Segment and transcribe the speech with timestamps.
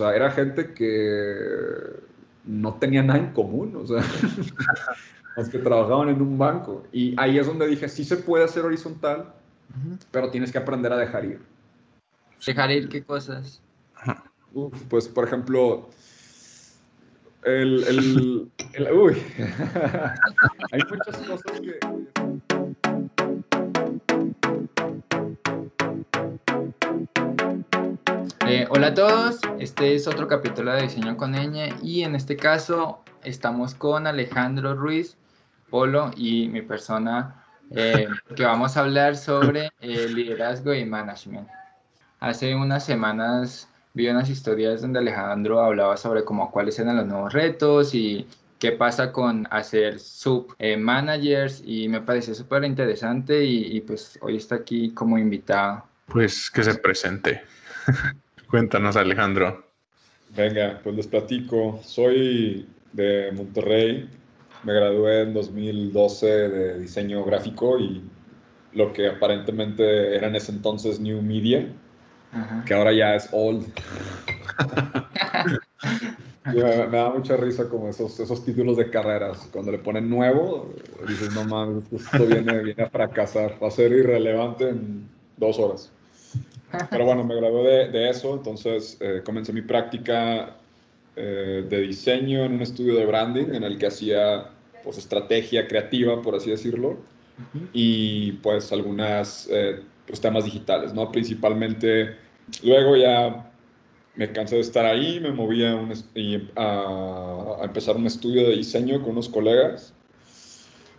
[0.00, 2.00] sea, era gente que
[2.44, 4.02] no tenía nada en común, o sea,
[5.36, 6.84] los que trabajaban en un banco.
[6.92, 9.32] Y ahí es donde dije, sí se puede hacer horizontal,
[10.10, 11.40] pero tienes que aprender a dejar ir.
[12.44, 13.60] ¿Dejar ir qué cosas?
[14.88, 15.90] pues, por ejemplo,
[17.44, 19.22] el, el, el uy,
[20.72, 21.78] hay muchas cosas que...
[28.72, 33.02] hola a todos, este es otro capítulo de Diseño con Ñ y en este caso
[33.24, 35.16] estamos con Alejandro Ruiz,
[35.70, 41.48] Polo y mi persona eh, que vamos a hablar sobre liderazgo y management.
[42.20, 47.32] Hace unas semanas vi unas historias donde Alejandro hablaba sobre como cuáles eran los nuevos
[47.32, 48.28] retos y
[48.60, 54.16] qué pasa con hacer sub eh, managers y me pareció súper interesante y, y, pues
[54.22, 55.82] hoy está aquí como invitado.
[56.06, 57.42] Pues que se presente.
[58.50, 59.64] Cuéntanos Alejandro.
[60.36, 61.80] Venga, pues les platico.
[61.82, 64.08] Soy de Monterrey.
[64.64, 68.02] Me gradué en 2012 de diseño gráfico y
[68.74, 71.66] lo que aparentemente era en ese entonces New Media
[72.66, 73.66] que ahora ya es old.
[76.44, 79.48] me, da mucha risa como esos, esos títulos de carreras.
[79.52, 80.72] Cuando le ponen nuevo,
[81.06, 85.92] dices, no mames, esto viene, viene a fracasar, va a ser irrelevante en dos horas.
[86.90, 90.56] Pero bueno, me gradué de, de eso, entonces eh, comencé mi práctica
[91.16, 94.50] eh, de diseño en un estudio de branding en el que hacía
[94.84, 96.96] pues estrategia creativa, por así decirlo,
[97.72, 101.10] y pues algunas eh, pues, temas digitales, ¿no?
[101.10, 102.16] Principalmente,
[102.62, 103.50] luego ya
[104.14, 105.78] me cansé de estar ahí, me moví a,
[106.56, 109.92] a, empezar un estudio de diseño con unos colegas.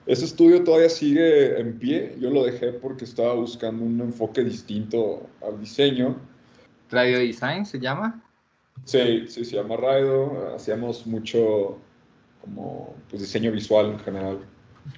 [0.05, 5.29] Ese estudio todavía sigue en pie, yo lo dejé porque estaba buscando un enfoque distinto
[5.45, 6.17] al diseño.
[6.89, 8.23] ¿Radio Design se llama?
[8.85, 10.55] Sí, sí, se llama Radio.
[10.55, 11.77] Hacíamos mucho
[12.41, 14.39] como pues, diseño visual en general.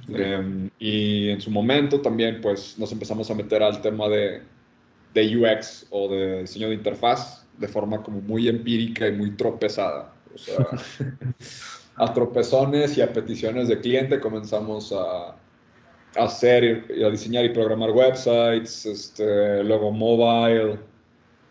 [0.07, 4.42] Em, y en su momento también pues nos empezamos a meter al tema de,
[5.13, 10.13] de, UX o de diseño de interfaz de forma como muy empírica y muy tropezada.
[10.33, 10.65] O sea,
[11.95, 17.49] a tropezones y a peticiones de cliente comenzamos a, a hacer y a diseñar y
[17.49, 20.80] programar websites, este, luego mobile,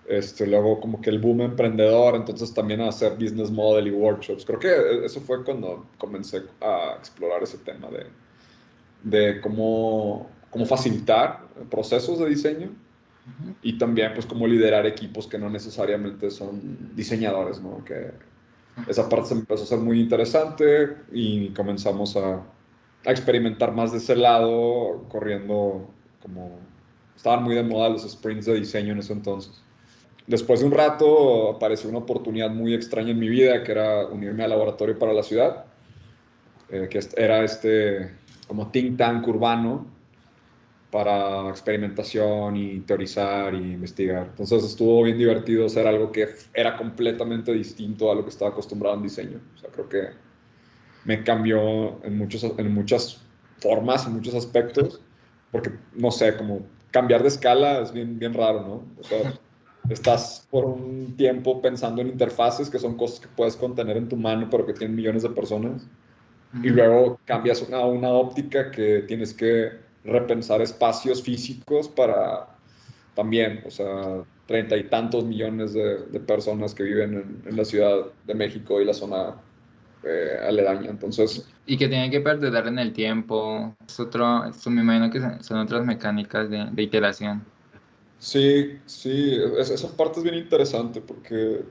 [0.08, 4.44] este, luego como que el boom emprendedor, entonces también a hacer business model y workshops.
[4.44, 8.06] Creo que eso fue cuando comencé a explorar ese tema de,
[9.04, 12.70] de cómo, cómo facilitar procesos de diseño
[13.62, 17.84] y también pues cómo liderar equipos que no necesariamente son diseñadores, ¿no?
[17.84, 18.10] Que
[18.88, 22.42] esa parte se empezó a ser muy interesante y comenzamos a,
[23.04, 25.90] a experimentar más de ese lado, corriendo
[26.22, 26.58] como...
[27.16, 29.62] Estaban muy de moda los sprints de diseño en ese entonces.
[30.26, 34.42] Después de un rato apareció una oportunidad muy extraña en mi vida, que era unirme
[34.42, 35.66] al laboratorio para la ciudad,
[36.70, 38.10] eh, que era este
[38.48, 39.86] como think tank urbano
[40.92, 44.26] para experimentación y teorizar y investigar.
[44.28, 48.96] Entonces estuvo bien divertido hacer algo que era completamente distinto a lo que estaba acostumbrado
[48.96, 49.40] en diseño.
[49.54, 50.08] O sea, creo que
[51.06, 53.22] me cambió en, muchos, en muchas
[53.58, 55.00] formas, en muchos aspectos,
[55.50, 56.60] porque, no sé, como
[56.90, 58.84] cambiar de escala es bien, bien raro, ¿no?
[59.00, 59.32] O sea,
[59.88, 64.16] estás por un tiempo pensando en interfaces, que son cosas que puedes contener en tu
[64.16, 65.88] mano, pero que tienen millones de personas
[66.62, 69.70] y luego cambias a una, óptica que tienes que
[70.04, 72.48] repensar espacios físicos para
[73.14, 78.34] también, o sea, treinta y tantos millones de, personas que viven en, la Ciudad de
[78.34, 79.36] México y la zona
[80.02, 80.90] eh, aledaña.
[80.90, 81.46] Entonces...
[81.66, 83.74] Y que tienen que perder en el tiempo.
[83.86, 87.44] Es otro, esto me imagino que son otras mecánicas de, de iteración.
[88.18, 91.62] Sí, sí, esa parte es bien interesante porque,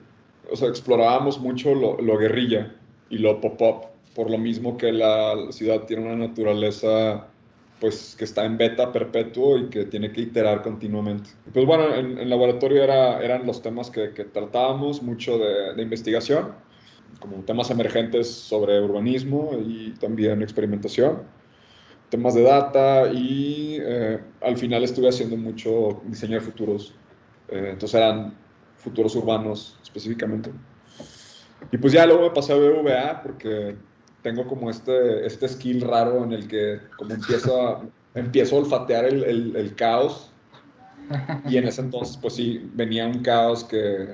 [0.51, 2.75] o sea, explorábamos mucho lo, lo guerrilla
[3.09, 7.27] y lo pop-up por lo mismo que la ciudad tiene una naturaleza
[7.81, 11.31] pues que está en beta perpetuo y que tiene que iterar continuamente.
[11.51, 15.81] Pues bueno, en el laboratorio era, eran los temas que, que tratábamos, mucho de, de,
[15.81, 16.53] investigación,
[17.19, 21.23] como temas emergentes sobre urbanismo y también experimentación,
[22.09, 26.93] temas de data y eh, al final estuve haciendo mucho diseño de futuros,
[27.49, 28.35] eh, entonces eran
[28.75, 30.51] futuros urbanos específicamente.
[31.71, 33.75] Y pues ya luego me pasé a BVA porque
[34.21, 37.81] tengo como este, este skill raro en el que como empiezo a,
[38.15, 40.31] empiezo a olfatear el, el, el, caos
[41.49, 44.13] y en ese entonces pues sí, venía un caos que,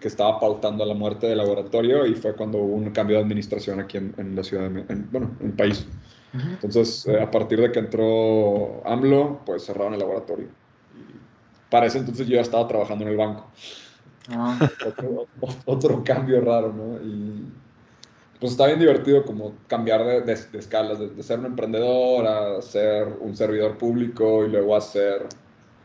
[0.00, 3.80] que estaba pautando la muerte del laboratorio y fue cuando hubo un cambio de administración
[3.80, 5.86] aquí en, en la ciudad, de, en, bueno, en el país.
[6.34, 10.48] Entonces, eh, a partir de que entró AMLO, pues cerraron el laboratorio.
[10.94, 13.48] Y para ese entonces yo ya estaba trabajando en el banco.
[14.30, 15.26] Ah, otro,
[15.64, 16.96] otro cambio raro, ¿no?
[17.00, 17.46] Y
[18.44, 22.26] pues está bien divertido como cambiar de, de- de escalas, de, de ser un emprendedor
[22.26, 25.28] a ser un servidor público y luego a ser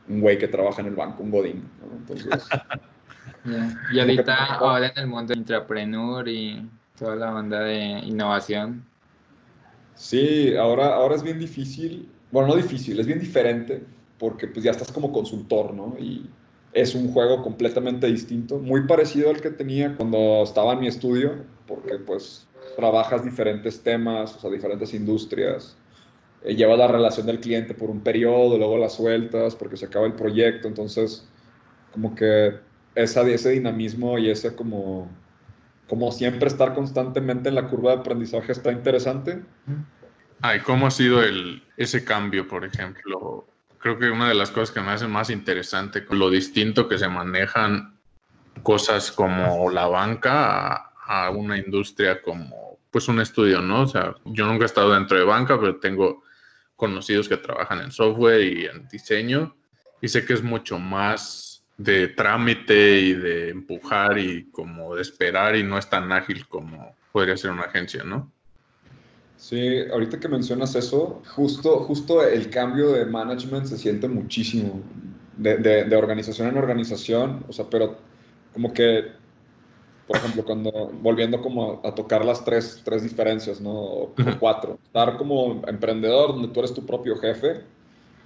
[0.10, 1.96] un güey que trabaja en el banco, un godín, ¿no?
[1.96, 2.50] Entonces,
[3.46, 3.82] ya.
[3.94, 8.84] Y ahorita, ahora en el mundo de intrapreneur y toda la onda de innovación,
[9.96, 13.86] sí, ahora, ahora es bien difícil, bueno, no difícil, es bien diferente
[14.18, 15.96] porque pues ya estás como consultor, ¿no?
[15.98, 16.26] Y
[16.74, 21.46] es un juego completamente distinto, muy parecido al que tenía cuando estaba en mi estudio,
[21.66, 22.49] porque pues
[22.80, 25.78] trabajas diferentes temas, o sea, diferentes industrias,
[26.44, 30.06] eh, llevas la relación del cliente por un periodo, luego la sueltas porque se acaba
[30.06, 31.28] el proyecto, entonces
[31.92, 32.58] como que
[32.96, 35.10] esa, ese dinamismo y ese como,
[35.88, 39.42] como siempre estar constantemente en la curva de aprendizaje está interesante.
[40.42, 43.46] Ay, ¿cómo ha sido el, ese cambio, por ejemplo?
[43.80, 47.10] Creo que una de las cosas que me hace más interesante, lo distinto que se
[47.10, 47.98] manejan
[48.64, 53.84] cosas como la banca a, a una industria como, pues, un estudio, ¿no?
[53.84, 56.24] O sea, yo nunca he estado dentro de banca, pero tengo
[56.76, 59.56] conocidos que trabajan en software y en diseño,
[60.02, 65.56] y sé que es mucho más de trámite y de empujar y como de esperar
[65.56, 68.32] y no es tan ágil como podría ser una agencia, ¿no?
[69.38, 74.82] Sí, ahorita que mencionas eso, justo, justo el cambio de management se siente muchísimo,
[75.38, 77.98] de, de, organización en organización, o sea, pero
[78.52, 79.14] como que,
[80.10, 80.72] por ejemplo, cuando,
[81.04, 83.72] volviendo como a tocar las tres, tres diferencias, ¿no?
[83.72, 87.62] O, cuatro, estar como emprendedor, donde tú eres tu propio jefe,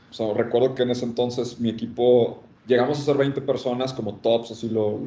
[0.09, 4.15] o sea, recuerdo que en ese entonces mi equipo, llegamos a ser 20 personas como
[4.21, 5.01] tops, así lo,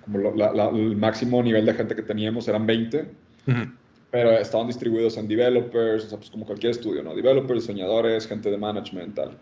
[0.00, 3.14] como lo- la- la- el máximo nivel de gente que teníamos eran 20
[3.46, 3.68] Ujú.
[4.10, 7.14] pero estaban distribuidos en developers, o sea, pues como cualquier estudio, ¿no?
[7.14, 9.38] Developers, diseñadores, gente de management, tal.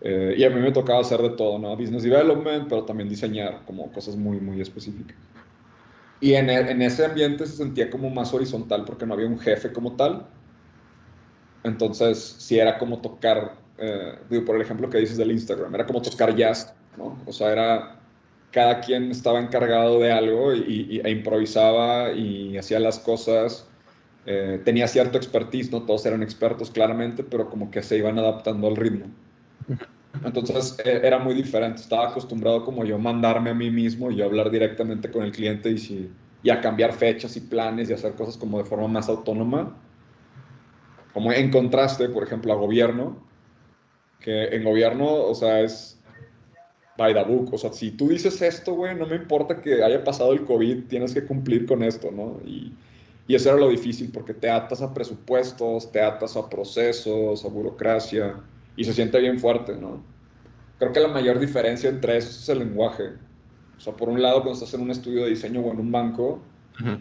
[0.00, 1.76] Eh, y a mí me tocaba hacer de todo, ¿no?
[1.76, 5.18] Business development, pero también diseñar como cosas muy, muy específicas.
[6.20, 9.38] Y en, e- en ese ambiente se sentía como más horizontal porque no había un
[9.40, 10.34] jefe como tal.
[11.62, 15.86] Entonces, sí era como tocar, eh, digo, por el ejemplo que dices del Instagram, era
[15.86, 17.22] como tocar jazz, ¿no?
[17.26, 18.06] O sea, era
[18.50, 20.60] cada quien estaba encargado de algo y,
[20.96, 23.66] y- e improvisaba y hacía las cosas.
[24.24, 28.68] eh, tenía cierto expertise, no todos eran expertos claramente, pero como que se iban adaptando
[28.68, 29.14] al ritmo.
[30.24, 34.24] Entonces eh, era muy diferente, estaba acostumbrado como yo mandarme a mí mismo y yo
[34.24, 36.10] hablar directamente con el cliente y, si,
[36.42, 39.76] y a cambiar fechas y planes y hacer cosas como de forma más autónoma.
[41.14, 43.16] Como en contraste, por ejemplo, a gobierno,
[44.20, 45.98] que en gobierno, o sea, es
[46.96, 47.54] by the book.
[47.54, 50.84] O sea, si tú dices esto, güey, no me importa que haya pasado el COVID,
[50.88, 52.40] tienes que cumplir con esto, ¿no?
[52.44, 52.72] Y,
[53.26, 57.48] y eso era lo difícil, porque te atas a presupuestos, te atas a procesos, a
[57.48, 58.36] burocracia,
[58.76, 60.02] y se siente bien fuerte, ¿no?
[60.78, 63.10] Creo que la mayor diferencia entre eso es el lenguaje.
[63.76, 65.92] O sea, por un lado, cuando estás en un estudio de diseño o en un
[65.92, 66.42] banco,
[66.80, 66.98] Ujú.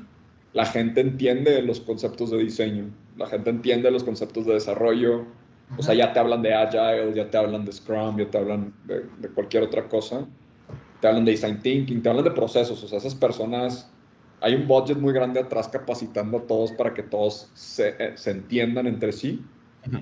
[0.53, 5.25] la gente entiende los conceptos de diseño, la gente entiende los conceptos de desarrollo,
[5.77, 8.73] o sea, ya te hablan de Agile, ya te hablan de Scrum, ya te hablan
[8.85, 10.27] de, de cualquier otra cosa,
[10.99, 13.89] te hablan de Design Thinking, te hablan de procesos, o sea, esas personas,
[14.41, 18.31] hay un budget muy grande atrás capacitando a todos para que todos se, eh, se
[18.31, 19.41] entiendan entre sí.
[19.87, 19.99] Ujú.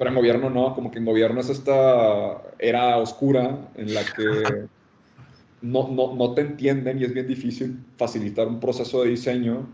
[0.00, 4.64] Pero en gobierno no, como que en gobierno es esta era oscura en la que
[5.60, 9.68] no, no, no te entienden y es bien difícil facilitar un proceso de diseño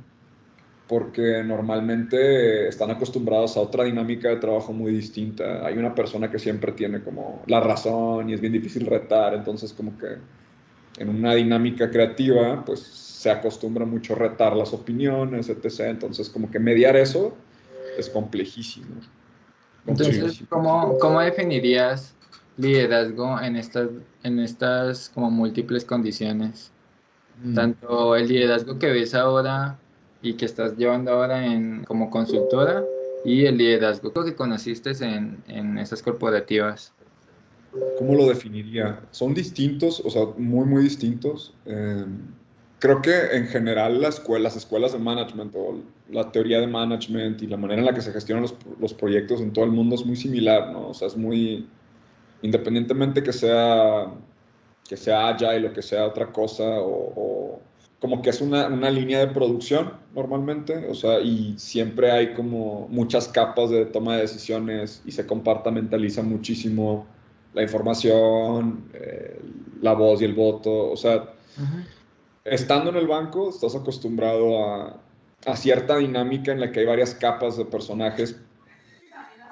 [0.88, 5.64] porque normalmente están acostumbrados a otra dinámica de trabajo muy distinta.
[5.64, 9.72] Hay una persona que siempre tiene como la razón y es bien difícil retar, entonces
[9.72, 10.16] como que
[10.98, 15.82] en una dinámica creativa pues se acostumbra mucho a retar las opiniones, etc.
[15.82, 17.36] Entonces como que mediar eso
[17.96, 18.96] es complejísimo.
[19.86, 20.42] Entonces.
[20.48, 22.14] ¿cómo, cómo definirías
[22.56, 23.88] liderazgo en estas,
[24.22, 26.72] en estas como múltiples condiciones?
[27.42, 27.54] Mm.
[27.54, 29.78] Tanto el liderazgo que ves ahora
[30.22, 32.84] y que estás llevando ahora en, como consultora
[33.24, 36.92] y el liderazgo que conociste en, en esas corporativas.
[37.98, 39.00] ¿Cómo lo definiría?
[39.10, 41.54] Son distintos, o sea, muy, muy distintos.
[41.66, 42.06] Eh,
[42.86, 47.42] creo que en general la escuela, las escuelas de management o la teoría de management
[47.42, 49.96] y la manera en la que se gestionan los, los proyectos en todo el mundo
[49.96, 50.90] es muy similar, ¿no?
[50.90, 51.68] O sea, es muy,
[52.42, 54.06] independientemente que sea,
[54.88, 57.60] que sea agile o que sea otra cosa, o, o
[57.98, 62.86] como que es una, una, línea de producción normalmente, o sea, y siempre hay como
[62.88, 67.06] muchas capas de toma de decisiones y se compartamentaliza muchísimo
[67.52, 69.40] la información, eh,
[69.80, 71.32] la voz y el voto, o sea.
[72.46, 75.02] Estando en el banco estás acostumbrado a,
[75.54, 78.36] cierta dinámica en la que hay varias capas de personajes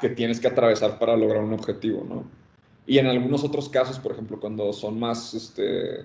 [0.01, 2.25] que tienes que atravesar para lograr un objetivo, ¿no?
[2.85, 6.05] Y en algunos otros casos, por ejemplo, cuando son más, este,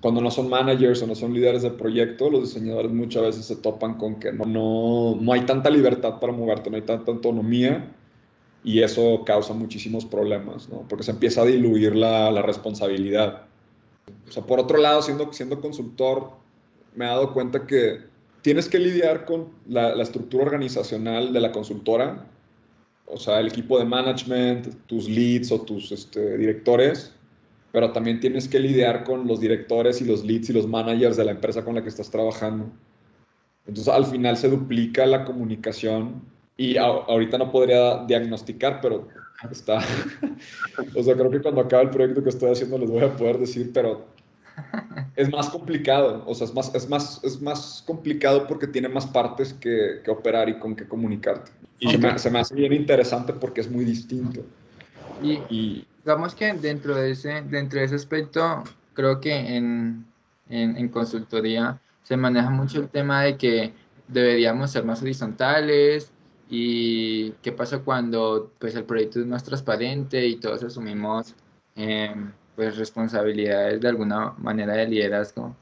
[0.00, 3.54] cuando no son managers o no son líderes de proyecto, los diseñadores muchas veces se
[3.54, 7.94] topan con que no, no, no hay tanta libertad para moverte, no hay tanta autonomía
[8.64, 10.84] y eso causa muchísimos problemas, ¿no?
[10.88, 13.47] Porque se empieza a diluir la responsabilidad.
[14.28, 16.30] O sea, por otro lado, siendo, siendo consultor,
[16.94, 18.00] me he dado cuenta que
[18.42, 22.26] tienes que lidiar con la, la estructura organizacional de la consultora,
[23.10, 27.12] o sea, el equipo de management, tus leads o tus este, directores,
[27.72, 31.24] pero también tienes que lidiar con los directores y los leads y los managers de
[31.24, 32.70] la empresa con la que estás trabajando.
[33.66, 36.22] Entonces, al final se duplica la comunicación
[36.56, 39.08] y ahorita no podría diagnosticar, pero
[39.50, 39.78] está.
[40.94, 43.38] o sea, creo que cuando acabe el proyecto que estoy haciendo les voy a poder
[43.38, 44.06] decir, pero
[45.16, 46.24] es más complicado.
[46.26, 50.10] O sea, es más, es más, es más complicado porque tiene más partes que, que
[50.10, 51.50] operar y con que comunicarte.
[51.78, 54.44] Y se, me, se, me, hace bien interesante porque es muy distinto.
[55.22, 58.64] Y, y, digamos que dentro de ese, dentro de ese aspecto,
[58.94, 60.04] creo que en,
[60.48, 63.72] en, en consultoría se maneja mucho el tema de que
[64.08, 66.10] deberíamos ser más horizontales,
[66.48, 71.34] y qué pasa cuando pues el proyecto es más transparente y todos asumimos
[71.76, 72.14] eh,
[72.56, 75.54] pues responsabilidades de alguna manera de liderazgo.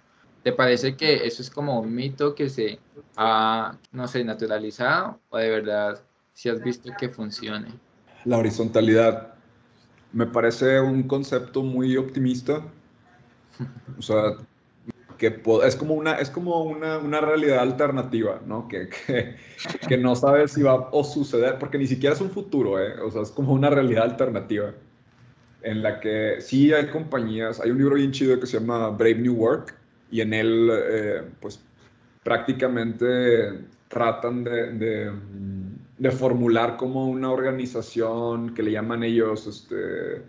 [0.42, 2.78] ¿Te parece que eso es como un mito que se
[3.16, 6.00] ha, no sé, naturalizado o de verdad
[6.32, 7.68] si has visto que funcione?
[8.24, 9.34] La horizontalidad
[10.12, 12.62] me parece un concepto muy optimista.
[13.98, 14.36] O sea,
[15.18, 18.68] que es como una, es como una, una realidad alternativa, ¿no?
[18.68, 19.36] Que, que,
[19.88, 23.00] que, no sabes si va a suceder, porque ni siquiera es un futuro, ¿eh?
[23.00, 24.72] O sea, es como una realidad alternativa
[25.66, 29.16] en la que sí hay compañías, hay un libro bien chido que se llama Brave
[29.16, 29.74] New Work
[30.10, 31.60] y en él, eh, pues,
[32.22, 35.12] prácticamente tratan de, de,
[35.98, 40.22] de, formular como una organización que le llaman ellos, este,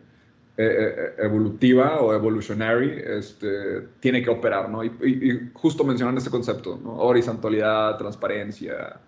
[0.60, 4.84] eh, eh, evolutiva o evolutionary este, tiene que operar, ¿no?
[4.84, 6.96] Y, y, justo mencionan ese concepto, ¿no?
[6.96, 9.00] Horizontalidad, transparencia,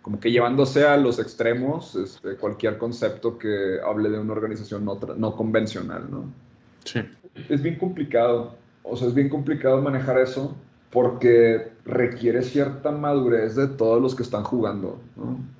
[0.00, 4.96] como que llevándose a los extremos este, cualquier concepto que hable de una organización no,
[5.16, 6.26] no convencional, ¿no?
[6.84, 7.00] Sí.
[7.48, 10.54] Es bien complicado, o sea, es bien complicado manejar eso
[10.90, 15.55] porque requiere cierta madurez de todos los que están jugando, ¿no?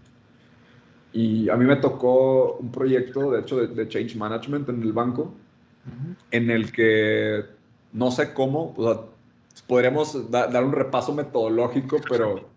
[1.17, 5.33] Y a mí me tocó un proyecto, de hecho, de, change management en el banco,
[6.31, 7.43] en el que
[7.95, 9.03] no sé cómo, o sea,
[9.67, 12.51] podríamos dar un repaso metodológico, pero,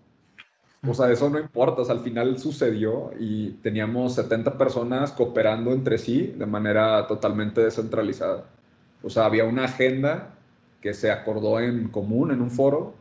[0.86, 5.72] o sea, eso no importa, o sea, al final sucedió y teníamos 70 personas cooperando
[5.72, 8.44] entre sí de manera totalmente descentralizada.
[9.02, 10.36] O sea, había una agenda
[10.82, 12.94] que se acordó en común en un foro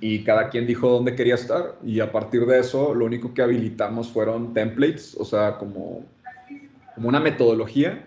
[0.00, 3.42] y cada quien dijo dónde quería estar y a partir de eso lo único que
[3.42, 6.04] habilitamos fueron templates, o sea, como,
[6.94, 8.06] como una metodología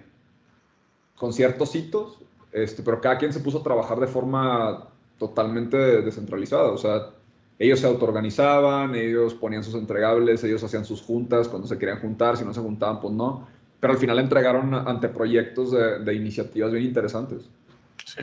[1.16, 2.20] con ciertos hitos,
[2.52, 7.10] este, pero cada quien se puso a trabajar de forma totalmente descentralizada, o sea,
[7.58, 12.38] ellos se autoorganizaban, ellos ponían sus entregables, ellos hacían sus juntas cuando se querían juntar,
[12.38, 13.48] si no se juntaban, pues no,
[13.80, 17.50] pero al final entregaron anteproyectos de, de iniciativas bien interesantes,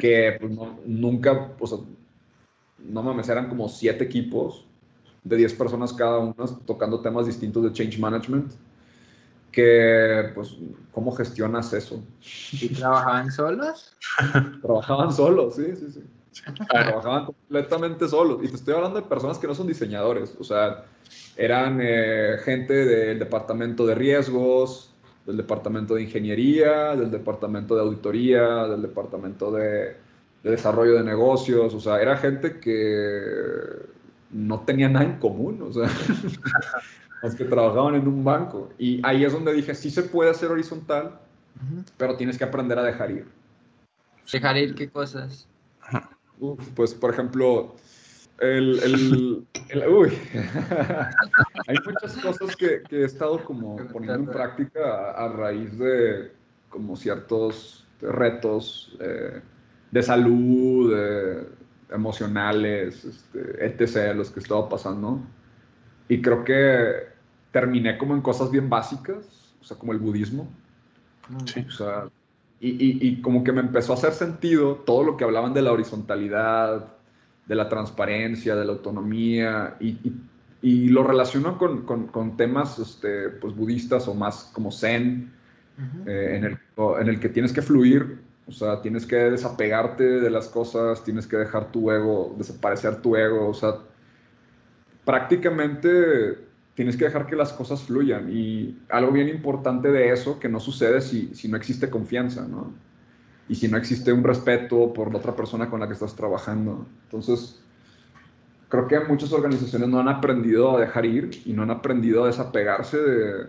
[0.01, 1.79] que pues, no, nunca, o sea,
[2.79, 4.67] no mames, eran como siete equipos
[5.25, 6.35] de 10 personas cada uno
[6.67, 8.53] tocando temas distintos de change management.
[9.51, 10.57] Que, pues,
[10.93, 12.03] ¿cómo gestionas eso?
[12.53, 13.95] ¿Y trabajaban solos?
[14.63, 16.03] trabajaban solos, sí, sí, sí.
[16.71, 18.39] trabajaban completamente solos.
[18.43, 20.35] Y te estoy hablando de personas que no son diseñadores.
[20.41, 20.87] O sea,
[21.37, 24.95] eran eh, gente del departamento de riesgos,
[25.27, 29.97] del departamento de ingeniería, del departamento de auditoría, del departamento de
[30.43, 33.93] de desarrollo de negocios, o sea, era gente que
[34.31, 35.89] no tenía nada en común, o sea,
[37.23, 38.71] los que trabajaban en un banco.
[38.79, 41.21] Y ahí es donde dije, sí se puede hacer horizontal,
[41.97, 43.27] pero tienes que aprender a dejar ir.
[44.33, 45.47] ¿Dejar ir qué cosas?
[46.75, 47.77] pues, por ejemplo,
[48.41, 50.13] el, el, uy,
[51.69, 56.33] hay muchas cosas que, que, he estado como poniendo en práctica a, a raíz de
[56.69, 59.41] como ciertos retos eh,
[59.93, 60.93] de salud,
[61.93, 65.21] emocionales, este, etc., los que estaba pasando.
[66.09, 67.13] Y creo que
[67.53, 70.49] terminé como en cosas bien básicas, o sea, como el budismo.
[71.47, 71.65] Sí.
[71.69, 72.09] O sea,
[72.61, 75.63] y, y, y, como que me empezó a hacer sentido todo lo que hablaban de
[75.63, 76.95] la horizontalidad,
[77.47, 79.99] de la transparencia, de la autonomía, y,
[80.63, 85.33] y lo relaciono con, con, con, temas este, pues, budistas o más como zen,
[86.07, 86.59] eh, en, el,
[87.01, 91.27] en el que tienes que fluir o sea, tienes que desapegarte de las cosas, tienes
[91.27, 93.77] que dejar tu ego, desaparecer tu ego, o sea,
[95.05, 96.39] prácticamente
[96.75, 98.29] tienes que dejar que las cosas fluyan.
[98.31, 102.73] Y algo bien importante de eso, que no sucede si, si no existe confianza, ¿no?
[103.49, 106.87] y si no existe un respeto por la otra persona con la que estás trabajando.
[107.05, 107.61] Entonces,
[108.69, 112.29] creo que muchas organizaciones no han aprendido a dejar ir y no han aprendido a
[112.29, 113.47] desapegarse de,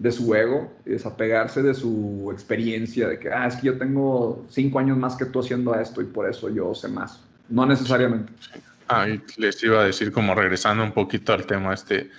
[0.00, 4.78] de su ego desapegarse de su experiencia, de que, ah, es que yo tengo cinco
[4.78, 7.22] años más que tú haciendo esto y por eso yo sé más.
[7.50, 8.32] No necesariamente.
[8.88, 12.10] Ah, y les iba a decir, como regresando un poquito al tema este,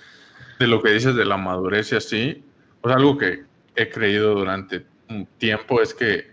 [0.60, 2.44] de lo que dices de la madurez y así,
[2.80, 3.42] pues algo que
[3.74, 6.30] he creído durante un tiempo es que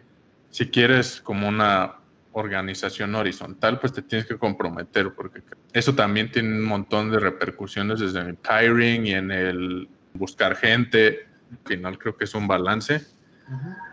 [0.51, 1.95] si quieres como una
[2.33, 5.41] organización horizontal, pues te tienes que comprometer, porque
[5.73, 11.28] eso también tiene un montón de repercusiones desde el hiring y en el buscar gente.
[11.51, 13.01] Al final creo que es un balance.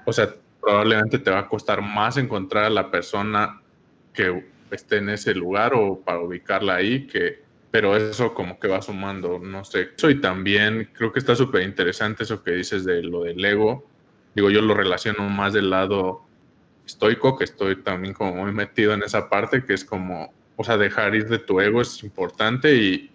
[0.04, 3.60] O sea, probablemente te va a costar más encontrar a la persona
[4.12, 8.82] que esté en ese lugar o para ubicarla ahí, que, pero eso como que va
[8.82, 9.90] sumando, no sé.
[9.96, 13.86] Eso y también creo que está súper interesante eso que dices de lo del ego.
[14.34, 16.22] Digo, yo lo relaciono más del lado
[16.84, 20.76] estoico, que estoy también como muy metido en esa parte, que es como, o sea,
[20.76, 23.10] dejar ir de tu ego es importante y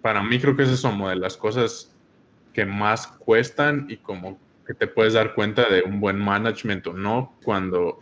[0.00, 1.94] para mí creo que eso es como de las cosas
[2.52, 6.92] que más cuestan y como que te puedes dar cuenta de un buen management o
[6.92, 8.00] no cuando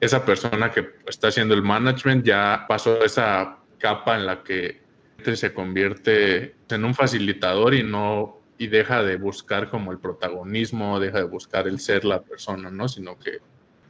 [0.00, 4.82] esa persona que está haciendo el management ya pasó esa capa en la que
[5.34, 11.18] se convierte en un facilitador y no y deja de buscar como el protagonismo, deja
[11.18, 12.88] de buscar el ser la persona, ¿no?
[12.88, 13.38] Sino que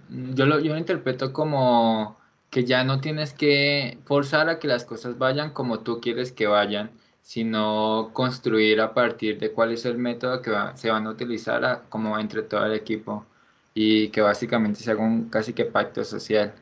[0.08, 2.18] yo lo, yo lo interpreto como
[2.50, 6.46] que ya no tienes que forzar a que las cosas vayan como tú quieres que
[6.46, 6.92] vayan,
[7.24, 12.18] sino construir a partir de cuál es el método que se van a utilizar como
[12.18, 13.26] entre todo el equipo
[13.74, 16.54] y que básicamente se haga un casi que pacto social.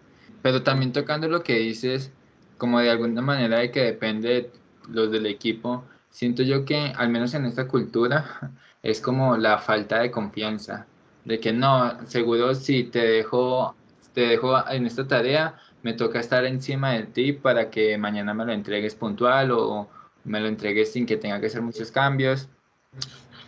[0.42, 2.12] Pero también tocando lo que dices,
[2.58, 4.50] como de alguna manera de que depende
[4.88, 8.52] los del equipo, siento yo que al menos en esta cultura
[8.82, 10.86] es como la falta de confianza
[11.24, 13.76] de que no, seguro si te dejo,
[14.12, 18.44] te dejo en esta tarea, me toca estar encima de ti para que mañana me
[18.44, 19.88] lo entregues puntual o
[20.24, 22.48] me lo entregues sin que tenga que hacer muchos cambios.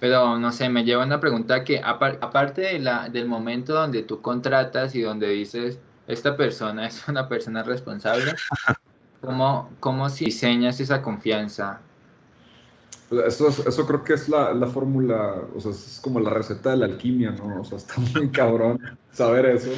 [0.00, 4.02] Pero no sé, me lleva a una pregunta que aparte de la, del momento donde
[4.02, 8.34] tú contratas y donde dices, esta persona es una persona responsable,
[9.20, 11.80] ¿cómo, cómo si diseñas esa confianza?
[13.26, 16.78] Eso, eso creo que es la, la fórmula, o sea, es como la receta de
[16.78, 17.60] la alquimia, ¿no?
[17.60, 18.80] O sea, está muy cabrón
[19.12, 19.70] saber eso.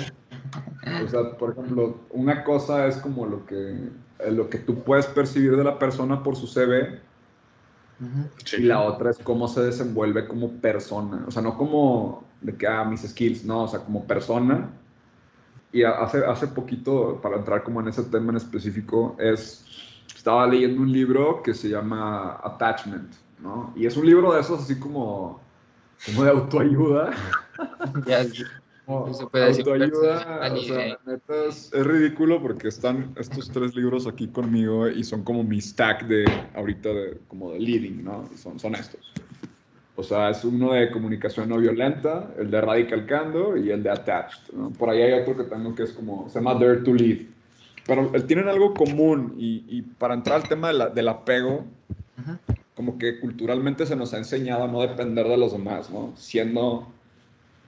[1.05, 3.91] O sea, por ejemplo, una cosa es como lo que,
[4.31, 7.01] lo que tú puedes percibir de la persona por su CV,
[8.59, 11.25] y la otra es cómo se desenvuelve como persona.
[11.27, 14.71] O sea, no como de que, ah, mis skills, no, o sea, como persona.
[15.73, 19.65] Y hace, hace poquito, para entrar como en ese tema en específico, es
[20.27, 23.73] estaba leyendo un libro que se llama Attachment, ¿no?
[23.77, 25.41] Y es un libro de esos así como,
[26.05, 27.11] como de autoayuda.
[28.87, 35.23] autoayuda, o sea, neta es, ridículo porque están estos tres libros aquí conmigo y son
[35.25, 38.29] como mi stack de ahorita de, como de leading, ¿no?
[38.37, 39.13] Son, son estos.
[39.97, 43.91] O sea, es uno de comunicación no violenta, el de Radical Cando y el de
[43.91, 44.53] Attached.
[44.53, 44.71] ¿no?
[44.71, 47.37] Por ahí hay otro que tengo que es como, se llama Dare to Lead
[47.87, 51.65] pero tienen algo común y, para entrar al tema del apego,
[52.75, 56.13] como que culturalmente se nos ha enseñado a no depender de los demás, ¿no?
[56.17, 56.89] Siendo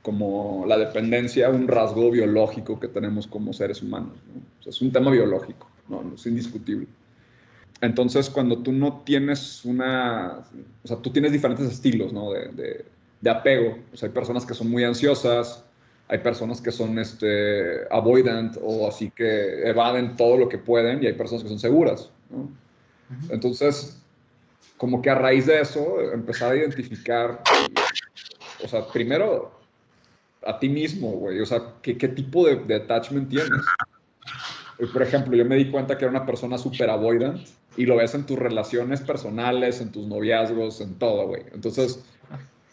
[0.02, 4.40] como la dependencia un rasgo biológico que tenemos como seres humanos, ¿no?
[4.60, 6.12] o sea, es un tema biológico, ¿no?
[6.14, 6.86] Es indiscutible.
[7.80, 10.40] Entonces, cuando tú no tienes una,
[10.82, 12.32] o sea, tú tienes diferentes estilos, ¿no?
[12.32, 12.84] De, de,
[13.20, 15.64] de apego, o sea, hay personas que son muy ansiosas,
[16.08, 21.06] hay personas que son este, avoidant o así que evaden todo lo que pueden y
[21.06, 22.10] hay personas que son seguras.
[22.30, 22.48] ¿no?
[23.30, 24.00] Entonces,
[24.78, 27.42] como que a raíz de eso, empezar a identificar,
[28.64, 29.57] o sea, primero
[30.44, 33.62] a ti mismo, güey, o sea, ¿qué, qué tipo de, de, attachment tienes?
[34.92, 37.40] Por ejemplo, yo me di cuenta que era una persona súper avoidant
[37.76, 41.42] y lo ves en tus relaciones personales, en tus noviazgos, en todo, güey.
[41.52, 42.04] Entonces,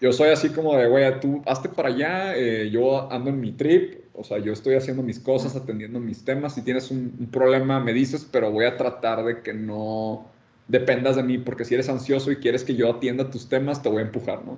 [0.01, 3.51] yo soy así como de, güey, tú hazte para allá, eh, yo ando en mi
[3.51, 6.56] trip, o sea, yo estoy haciendo mis cosas, atendiendo mis temas.
[6.56, 10.28] Si tienes un, problema, me dices, pero voy a tratar de que no
[10.67, 13.89] dependas de mí, porque si eres ansioso y quieres que yo atienda tus temas, te
[13.89, 14.58] voy a empujar, ¿no?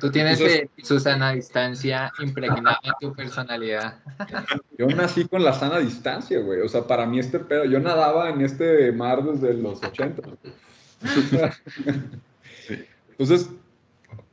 [0.00, 4.00] Tú tienes Entonces, su sana distancia impregnada en tu personalidad.
[4.78, 6.60] Yo nací con la sana distancia, güey.
[6.60, 10.22] O sea, para mí este pedo, yo nadaba en este mar desde los 80.
[13.10, 13.50] Entonces,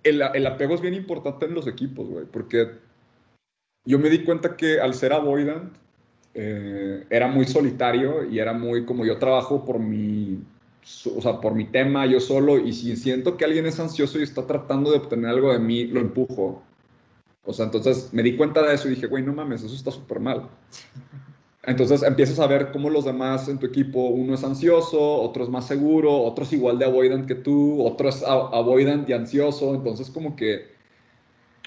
[0.04, 2.72] el, el, apego es bien importante en los equipos, güey, porque
[3.86, 5.76] yo me di cuenta que al ser avoidant,
[6.34, 10.40] eh, era muy solitario y era muy como yo trabajo por mi,
[11.16, 14.24] o sea, por mi tema, yo solo, y si siento que alguien es ansioso y
[14.24, 16.64] está tratando de obtener algo de mí, lo empujo.
[17.46, 19.92] O sea, entonces me di cuenta de eso y dije, güey, no mames, eso está
[19.92, 20.50] súper mal.
[21.64, 25.50] Entonces empiezas a ver cómo los demás en tu equipo, uno es ansioso, otro es
[25.50, 29.76] más seguro, otro es igual de avoidant que tú, otro es avoidant y ansioso.
[29.76, 30.68] Entonces como que,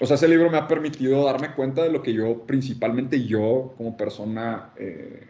[0.01, 3.73] o sea, ese libro me ha permitido darme cuenta de lo que yo, principalmente yo
[3.77, 5.27] como persona, eh,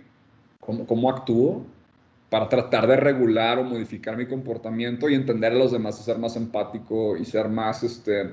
[0.60, 1.65] cómo, cómo actúo
[2.34, 6.36] para tratar de regular o modificar mi comportamiento y entender a los demás, ser más
[6.36, 8.32] empático y ser más, este,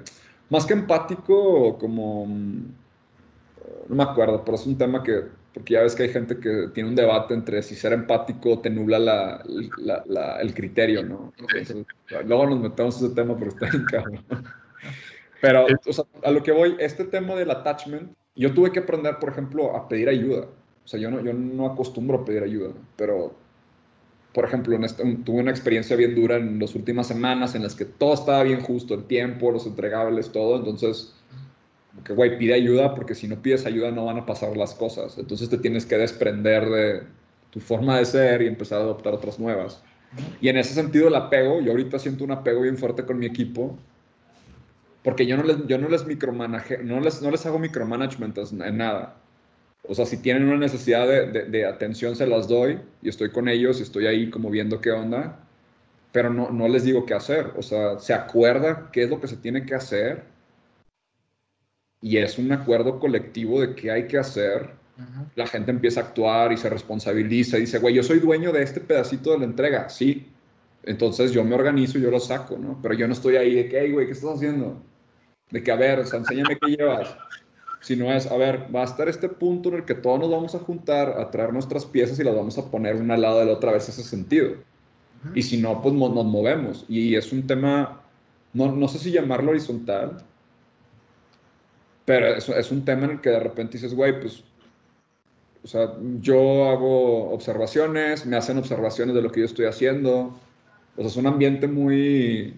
[0.48, 5.94] más que empático, como, no me acuerdo, pero es un tema que, porque ya ves
[5.94, 9.44] que hay gente que tiene un debate entre si ser empático te nubla la,
[10.06, 11.34] la, el criterio, ¿no?
[12.24, 14.24] luego nos metemos en ese tema, pero está en cabrón.
[15.42, 19.18] Pero, o sea, a lo que voy, este tema del attachment, yo tuve que aprender,
[19.20, 20.46] por ejemplo, a pedir ayuda.
[20.86, 23.34] O sea, yo no, yo no acostumbro a pedir ayuda, pero
[24.32, 24.78] por ejemplo,
[25.24, 28.60] tuve una experiencia bien dura en las últimas semanas en las que todo estaba bien
[28.60, 30.56] justo, el tiempo, los entregables, todo.
[30.56, 31.14] Entonces,
[31.90, 34.74] como que, güey, pide ayuda porque si no pides ayuda no van a pasar las
[34.74, 35.18] cosas.
[35.18, 37.02] Entonces te tienes que desprender de
[37.50, 39.82] tu forma de ser y empezar a adoptar otras nuevas.
[40.40, 43.26] Y en ese sentido el apego, yo ahorita siento un apego bien fuerte con mi
[43.26, 43.76] equipo
[45.02, 48.76] porque yo no les, yo no les micromanage, no les, no les hago micromanagement en
[48.76, 49.19] nada.
[49.88, 53.80] O sea, si tienen una necesidad de, atención, se las doy y estoy con ellos
[53.80, 55.40] y estoy ahí como viendo qué onda,
[56.12, 57.52] pero no, no les digo qué hacer.
[57.56, 60.24] O sea, se acuerda qué es lo que se tiene que hacer
[62.00, 64.70] y es un acuerdo colectivo de qué hay que hacer.
[65.34, 68.62] La gente empieza a actuar y se responsabiliza y dice, güey, yo soy dueño de
[68.62, 69.88] este pedacito de la entrega.
[69.88, 70.26] Sí.
[70.82, 72.78] Entonces yo me organizo y yo lo saco, ¿no?
[72.82, 74.82] Pero yo no estoy ahí de que, hey, güey, ¿qué estás haciendo?
[75.50, 77.16] De que, a ver, o sea, enséñame qué llevas
[77.80, 80.54] sino es, a ver, va a estar este punto en el que todos nos vamos
[80.54, 83.46] a juntar, a traer nuestras piezas y las vamos a poner una al lado de
[83.46, 84.54] la otra vez ese sentido.
[85.34, 86.84] Y si no, pues nos movemos.
[86.88, 88.02] Y es un tema,
[88.52, 90.22] no, no sé si llamarlo horizontal,
[92.04, 94.42] pero es, es un tema en el que de repente dices, güey, pues,
[95.62, 100.38] o sea, yo hago observaciones, me hacen observaciones de lo que yo estoy haciendo.
[100.96, 102.56] O sea, es un ambiente muy...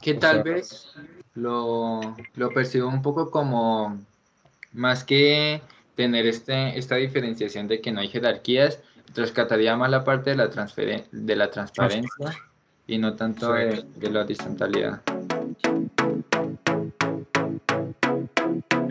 [0.00, 0.94] Que tal vez
[1.34, 2.00] lo,
[2.34, 3.98] lo percibo un poco como
[4.72, 5.62] más que
[5.94, 8.80] tener este, esta diferenciación de que no hay jerarquías,
[9.14, 12.08] rescataría más la parte de la, de la transparencia
[12.86, 15.02] y no tanto de, la horizontalidad.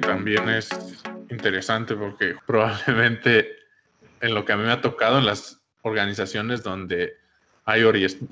[0.01, 0.69] También es
[1.29, 3.47] interesante porque probablemente
[4.21, 7.15] en lo que a mí me ha tocado en las organizaciones donde
[7.65, 7.83] hay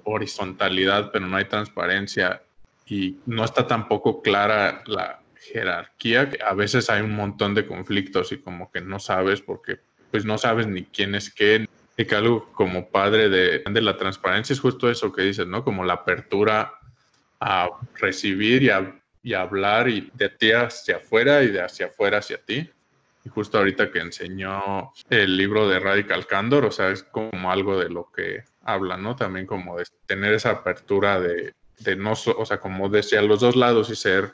[0.03, 2.41] horizontalidad pero no hay transparencia
[2.87, 5.19] y no está tampoco clara la,
[5.51, 9.79] jerarquía, a veces hay un montón de conflictos y como que no sabes porque
[10.11, 11.67] pues no sabes ni quién es qué.
[11.97, 15.63] Y que algo como padre de, de la transparencia es justo eso que dices, ¿no?
[15.63, 16.73] Como la apertura
[17.39, 22.17] a recibir y a, y hablar y de ti hacia afuera y de hacia afuera
[22.17, 22.69] hacia ti.
[23.23, 27.79] Y justo ahorita que enseñó el libro de Radical Candor, o sea, es como algo
[27.79, 29.15] de lo que habla, ¿no?
[29.15, 33.55] También como de tener esa apertura de, de no, o sea, como decía, los dos
[33.55, 34.33] lados y ser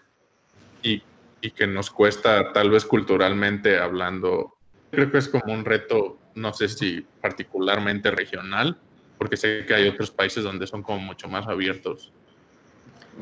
[0.82, 1.02] y,
[1.42, 4.58] y que nos cuesta tal vez culturalmente hablando.
[4.92, 8.78] Creo que es como un reto, no sé si particularmente regional,
[9.18, 12.12] porque sé que hay otros países donde son como mucho más abiertos.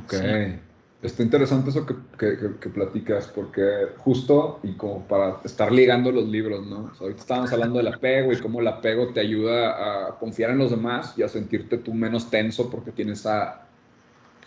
[0.04, 0.13] Ok.
[1.02, 6.28] Está interesante eso que, que, que, platicas, porque justo y como para estar ligando los
[6.28, 6.91] libros, ¿no?
[7.00, 10.72] ahorita estábamos hablando del apego y cómo el apego te ayuda a confiar en los
[10.72, 13.65] demás y a sentirte tú menos tenso porque tienes a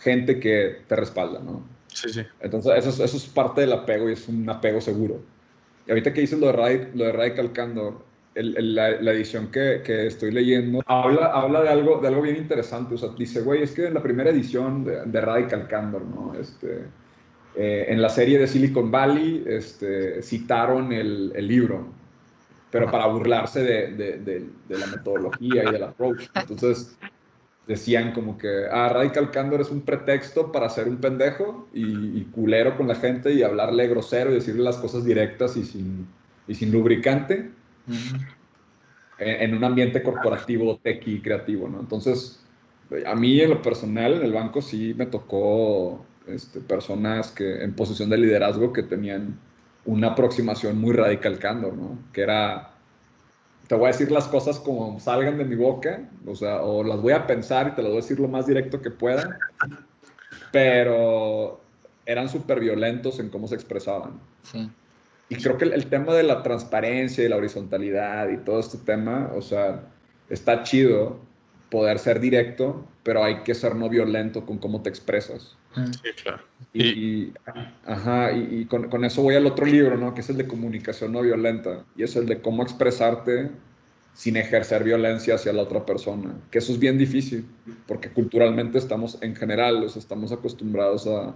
[0.01, 1.65] gente que te respalda, ¿no?
[1.93, 2.23] Sí, sí.
[2.41, 5.21] Entonces, eso, eso es parte del apego y es un apego seguro.
[5.87, 9.83] Y ahorita que dices lo de, lo de Radical Candor, el, la, la, edición que,
[9.85, 12.95] que, estoy leyendo habla, habla de, algo, de algo bien interesante.
[12.95, 16.35] O sea, dice, güey, es que en la primera edición de, de Radical Candor, ¿no?
[16.35, 16.85] Este,
[17.55, 21.87] eh, en la serie de Silicon Valley este, citaron el, el libro,
[22.71, 26.29] pero para burlarse de, de, de, la metodología y del approach.
[26.35, 26.97] Entonces,
[27.67, 32.77] decían como que, ah, Radical Candor es un pretexto para ser un pendejo y, culero
[32.77, 36.07] con la gente y hablarle grosero y decirle las cosas directas y sin,
[36.49, 37.51] y sin lubricante
[39.19, 41.81] en, un ambiente corporativo, y creativo, ¿no?
[41.81, 42.43] Entonces,
[43.07, 47.75] a mí en lo personal, en el banco sí me tocó este, personas que en
[47.75, 49.39] posición de liderazgo que tenían
[49.85, 51.99] una aproximación muy radical candor, ¿no?
[52.13, 52.72] Que era
[53.69, 57.01] te voy a decir las cosas como salgan de mi boca, o sea, o las
[57.01, 59.41] voy a pensar y te las voy a decir lo más directo que pueda,
[60.51, 61.61] pero
[62.05, 64.21] eran súper violentos en cómo se expresaban.
[64.43, 64.71] Sí.
[65.29, 69.31] Y creo que el, tema de la transparencia y la horizontalidad y todo este tema,
[69.35, 69.85] o sea,
[70.29, 71.21] está chido,
[71.73, 75.57] poder ser directo, pero hay que ser no violento con cómo te expresas.
[75.75, 76.43] Sí, claro.
[76.75, 77.33] Y,
[77.87, 80.13] ajá, y, con, con, eso voy al otro libro, ¿no?
[80.13, 81.83] Que es el de comunicación no violenta.
[81.97, 83.51] Y es el de cómo expresarte
[84.13, 86.35] sin ejercer violencia hacia la otra persona.
[86.51, 87.47] Que eso es bien difícil,
[87.87, 91.35] porque culturalmente estamos, en general, estamos acostumbrados a,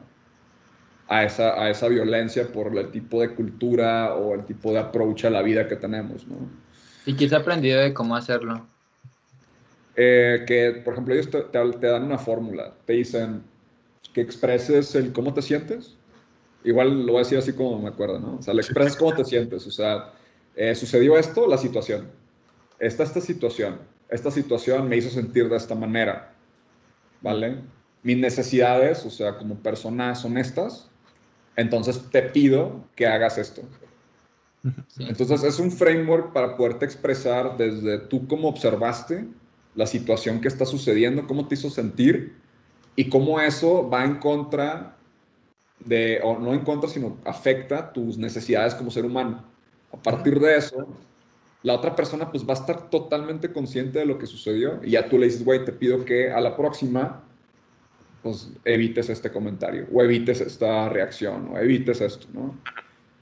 [1.09, 5.25] a, esa, a esa violencia por el tipo de cultura o el tipo de approach
[5.25, 6.37] a la vida que tenemos, ¿no?
[7.07, 8.67] ¿Y qué has aprendido de cómo hacerlo?
[9.97, 13.43] Eh, que, por ejemplo, ellos te, te, dan una fórmula, te dicen
[14.13, 15.97] que expreses el cómo te sientes.
[16.65, 18.37] Igual lo voy a decir así como me acuerdo, ¿no?
[18.37, 19.67] O sea, le expresas cómo te sientes.
[19.67, 20.13] O sea,
[20.55, 22.09] eh, sucedió esto, la situación.
[22.79, 23.79] Esta, esta situación.
[24.09, 26.35] Esta situación me hizo sentir de esta manera.
[27.23, 27.61] ¿Vale?
[28.03, 30.91] Mis necesidades, o sea, como personas honestas,
[31.57, 33.63] entonces te pido que hagas esto.
[34.99, 39.27] Entonces es un framework para poderte expresar desde tú cómo observaste
[39.77, 42.35] la situación que está sucediendo, cómo te hizo sentir
[42.97, 44.97] y cómo eso va en contra
[45.85, 49.45] de, o no en contra, sino afecta tus necesidades como ser humano.
[49.93, 50.89] A partir de eso,
[51.63, 55.09] la otra persona pues va a estar totalmente consciente de lo que sucedió y ya
[55.09, 57.23] tú le dices, güey, te pido que a la próxima
[58.23, 62.59] pues evites este comentario o evites esta reacción o evites esto, ¿no?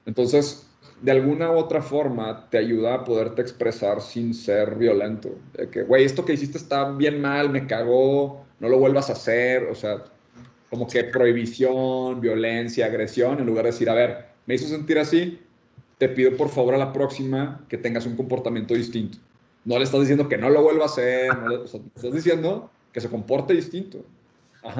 [0.07, 0.67] Entonces,
[1.05, 5.37] de alguna u otra forma te ayuda a poderte expresar sin ser violento.
[5.53, 9.12] De que, güey, esto que hiciste está bien mal, me cagó, no lo vuelvas a
[9.12, 9.64] hacer.
[9.64, 10.03] O sea,
[10.71, 15.40] como que prohibición, violencia, agresión, en lugar de decir, a ver, me hizo sentir así,
[15.99, 19.19] te pido por favor a la próxima que tengas un comportamiento distinto.
[19.67, 23.03] No le estás diciendo que no lo vuelva a hacer, no le, estás diciendo que
[23.03, 24.07] se comporte distinto.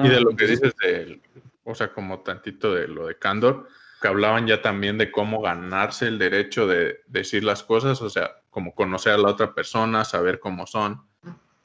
[0.03, 1.21] y de lo que dices de,
[1.63, 3.67] o sea, como tantito de lo de Candor,
[4.05, 8.35] que hablaban ya también de cómo ganarse el derecho de decir las cosas, o sea,
[8.51, 11.01] como conocer a la otra persona, saber cómo son,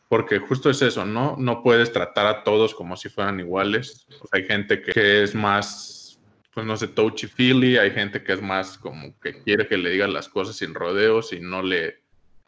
[0.08, 1.36] porque justo es eso, ¿no?
[1.38, 4.06] No puedes tratar a todos como si fueran iguales.
[4.32, 6.18] hay gente que, es más,
[6.54, 10.14] pues no sé, touchy-feely, hay gente que es más como que quiere que le digan
[10.14, 12.04] las cosas sin rodeos y no le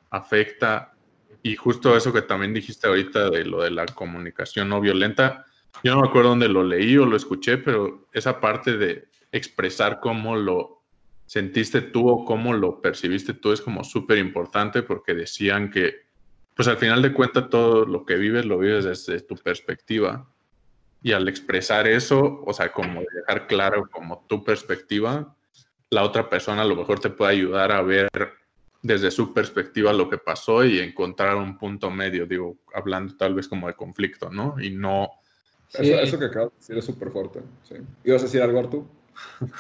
[0.09, 0.95] afecta.
[1.43, 5.45] Y justo eso que también dijiste ahorita de lo de la comunicación no violenta,
[5.85, 9.99] yo no me acuerdo dónde lo leí o lo escuché, pero esa parte de expresar
[10.01, 10.83] cómo lo
[11.27, 16.03] sentiste tú o cómo lo percibiste tú es como súper importante porque decían que,
[16.55, 20.29] pues al final de cuentas, todo lo que vives lo vives desde tu perspectiva.
[21.03, 25.35] Y al expresar eso, o sea, como dejar claro como tu perspectiva,
[25.91, 28.09] la otra persona a lo mejor te puede ayudar a ver
[28.83, 33.49] desde su perspectiva lo que pasó y encontrar un punto medio, digo, hablando tal vez
[33.49, 34.57] como de conflicto, ¿no?
[34.61, 35.09] Y no...
[35.73, 37.77] Eso, que acabas de decir es súper fuerte, sí.
[38.05, 39.02] ¿Ibas a decir algo, Arturo?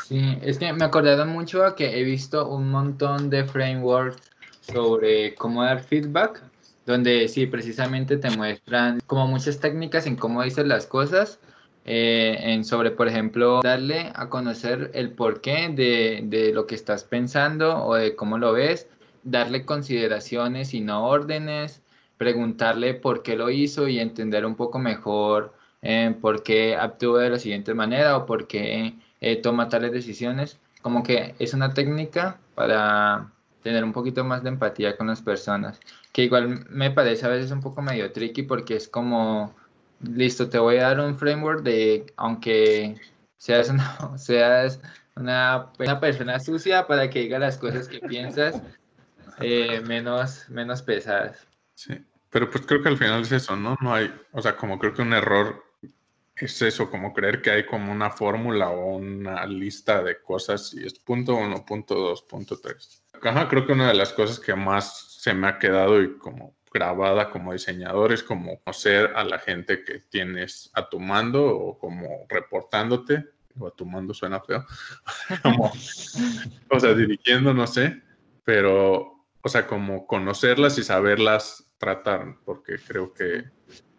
[0.04, 5.64] Sí, es que me acordaron mucho que he visto un montón de frameworks sobre cómo
[5.64, 6.42] dar feedback,
[6.86, 11.40] donde sí, precisamente te muestran como muchas técnicas en cómo dices las cosas,
[11.84, 17.04] eh, en sobre, por ejemplo, darle a conocer el porqué de, de lo que estás
[17.04, 18.86] pensando o de cómo lo ves,
[19.24, 21.82] darle consideraciones y no órdenes,
[22.18, 27.30] preguntarle por qué lo hizo y entender un poco mejor eh, por qué actuó de
[27.30, 30.58] la siguiente manera o por qué eh, toma tales decisiones.
[30.82, 33.32] Como que es una técnica para
[33.62, 35.80] tener un poquito más de empatía con las personas,
[36.12, 39.54] que igual me parece a veces un poco medio tricky porque es como,
[40.00, 43.00] listo, te voy a dar un framework de, aunque
[43.36, 44.80] seas una, seas
[45.14, 48.60] una, una persona sucia para que diga las cosas que piensas
[49.40, 51.46] eh, menos, menos pesadas.
[51.74, 53.76] Sí, pero pues creo que al final es eso, ¿no?
[53.80, 55.62] No hay, o sea, como creo que un error
[56.44, 60.84] es eso, como creer que hay como una fórmula o una lista de cosas y
[60.84, 63.02] es punto uno, punto dos, punto tres.
[63.22, 66.56] Ajá, creo que una de las cosas que más se me ha quedado y como
[66.72, 71.78] grabada como diseñador es como conocer a la gente que tienes a tu mando o
[71.78, 73.24] como reportándote,
[73.58, 74.64] o a tu mando suena feo,
[75.42, 75.70] como,
[76.70, 78.02] o sea, dirigiendo, no sé,
[78.44, 83.44] pero, o sea, como conocerlas y saberlas tratar, porque creo que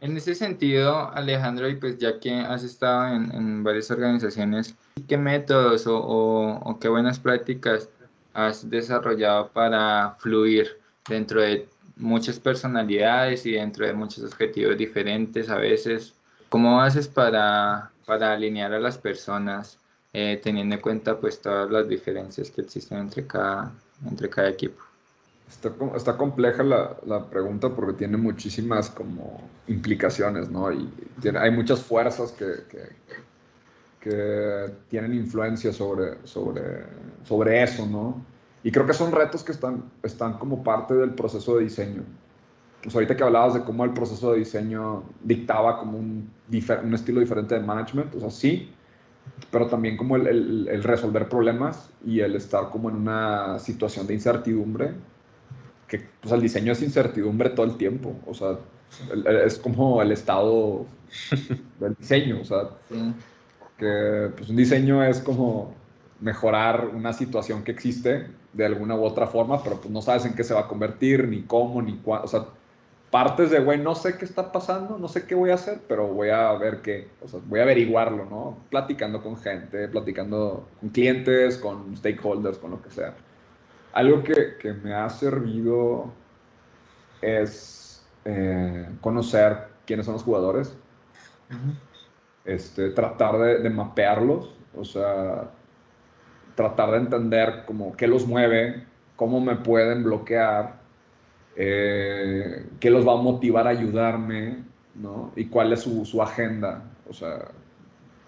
[0.04, 4.76] en ese sentido, Alejandro, y pues ya que has estado en, varias organizaciones,
[5.08, 7.88] ¿qué métodos o, qué buenas prácticas
[8.34, 15.56] has desarrollado para fluir dentro de muchas personalidades y dentro de muchos objetivos diferentes a
[15.56, 16.13] veces?
[16.50, 19.80] ¿Cómo haces para, para alinear a las personas
[20.12, 23.72] eh, teniendo en cuenta pues todas las diferencias que existen entre cada,
[24.06, 24.84] entre cada equipo?
[25.54, 30.72] Está, está compleja la, la, pregunta porque tiene muchísimas como implicaciones, ¿no?
[30.72, 30.89] Y
[31.22, 32.89] tiene, hay muchas fuerzas que, que,
[34.00, 36.86] que, tienen influencia sobre, sobre,
[37.24, 38.26] sobre eso, ¿no?
[38.63, 42.04] Y creo que son retos que están, están como parte del proceso de diseño.
[42.82, 46.32] pues ahorita que hablabas de cómo el proceso de diseño dictaba como un,
[46.84, 48.74] un estilo diferente de management, o sea, sí,
[49.52, 54.16] pero también como el, el, resolver problemas y el estar como en una situación de
[54.16, 54.96] incertidumbre,
[56.00, 58.58] que pues el diseño es incertidumbre todo el tiempo, o sea,
[59.46, 60.88] es como el estado
[61.80, 62.70] del diseño, o sea,
[63.78, 65.76] que pues un diseño es como
[66.20, 70.34] mejorar una situación que existe de alguna u otra forma, pero pues no sabes en
[70.36, 72.46] qué se va a convertir, ni cómo, ni cuándo, o sea,
[73.12, 76.08] partes de, güey, no sé qué está pasando, no sé qué voy a hacer, pero
[76.08, 78.58] voy a ver qué, o sea, voy a averiguarlo, ¿no?
[78.72, 83.14] Platicando con gente, platicando con clientes, con stakeholders, con lo que sea.
[83.94, 86.12] Algo que, que me ha servido
[87.22, 90.76] es eh, conocer quiénes son los jugadores,
[92.46, 95.52] este, tratar de, de, mapearlos, o sea,
[96.56, 100.80] tratar de entender como qué los mueve, cómo me pueden bloquear,
[101.56, 104.64] eh, qué los va a motivar a ayudarme,
[104.96, 105.32] ¿no?
[105.36, 107.50] Y cuál es su, su, agenda, o sea,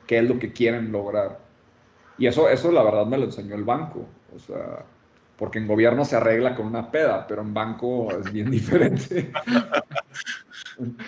[0.08, 1.39] qué es lo que quieren lograr.
[2.17, 4.84] Y eso, eso la verdad me lo enseñó el banco, o sea,
[5.37, 9.31] porque en gobierno se arregla con una peda, pero en banco es bien diferente.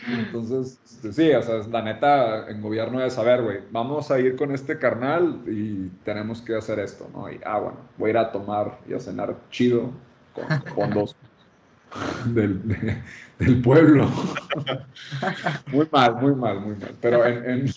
[0.07, 4.35] Entonces, este, sí, o sea, la neta, en gobierno es saber, güey, vamos a ir
[4.35, 7.31] con este carnal y tenemos que hacer esto, ¿no?
[7.31, 9.91] Y, ah, bueno, voy a ir a tomar y a cenar chido
[10.33, 11.15] con fondos
[12.25, 12.61] del,
[13.39, 14.09] del pueblo.
[15.67, 16.95] muy mal, muy mal, muy mal.
[17.01, 17.73] Pero en, en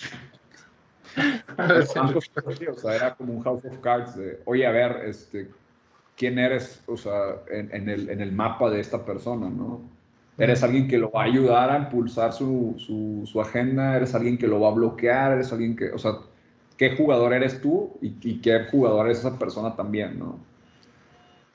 [1.58, 5.50] o sea, era como un house of cards de, oye, a ver, este,
[6.20, 9.80] quién eres, o sea, en, en, el, en el mapa de esta persona, ¿no?
[10.36, 14.36] Eres alguien que lo va a ayudar a impulsar su, su, su, agenda, eres alguien
[14.36, 16.18] que lo va a bloquear, eres alguien que, o sea,
[16.76, 20.38] qué jugador eres tú y, y qué jugador es esa persona también, ¿no?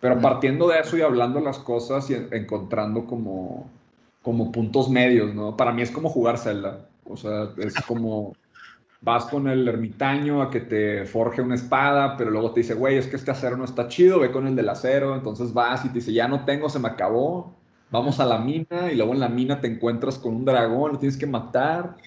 [0.02, 3.70] Pero partiendo de eso y hablando las cosas y encontrando como,
[4.24, 5.56] como puntos medios, ¿no?
[5.56, 6.90] Para mí es como jugar Zelda.
[7.08, 8.34] O sea, es como
[9.06, 12.98] vas con el ermitaño a que te forje una espada, pero luego te dice, güey,
[12.98, 15.16] es que este acero no está chido, ve con el del acero.
[15.16, 17.54] Entonces vas y te dice, ya no tengo, se me acabó.
[17.92, 21.00] Vamos a la mina y luego en la mina te encuentras con un dragón, lo
[21.00, 21.98] tienes que matar.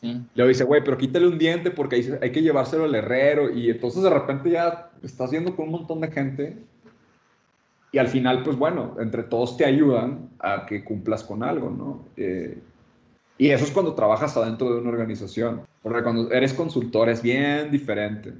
[0.00, 0.20] Sí.
[0.34, 3.50] Luego dice, güey, pero quítale un diente porque hay, que llevárselo al herrero.
[3.50, 6.58] Y entonces de repente ya estás yendo con un montón de gente
[7.92, 12.04] y al final, pues bueno, entre todos te ayudan a que cumplas con algo, ¿no?
[12.16, 12.58] Eh,
[13.36, 15.62] y eso es cuando trabajas adentro de una organización.
[15.82, 18.32] Porque cuando eres consultor es bien diferente,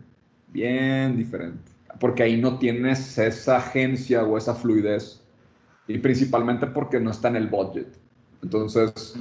[0.48, 1.72] bien diferente.
[1.98, 5.20] Porque ahí no tienes esa agencia o esa fluidez.
[5.88, 7.88] Y principalmente porque no está en el budget.
[8.42, 9.14] Entonces,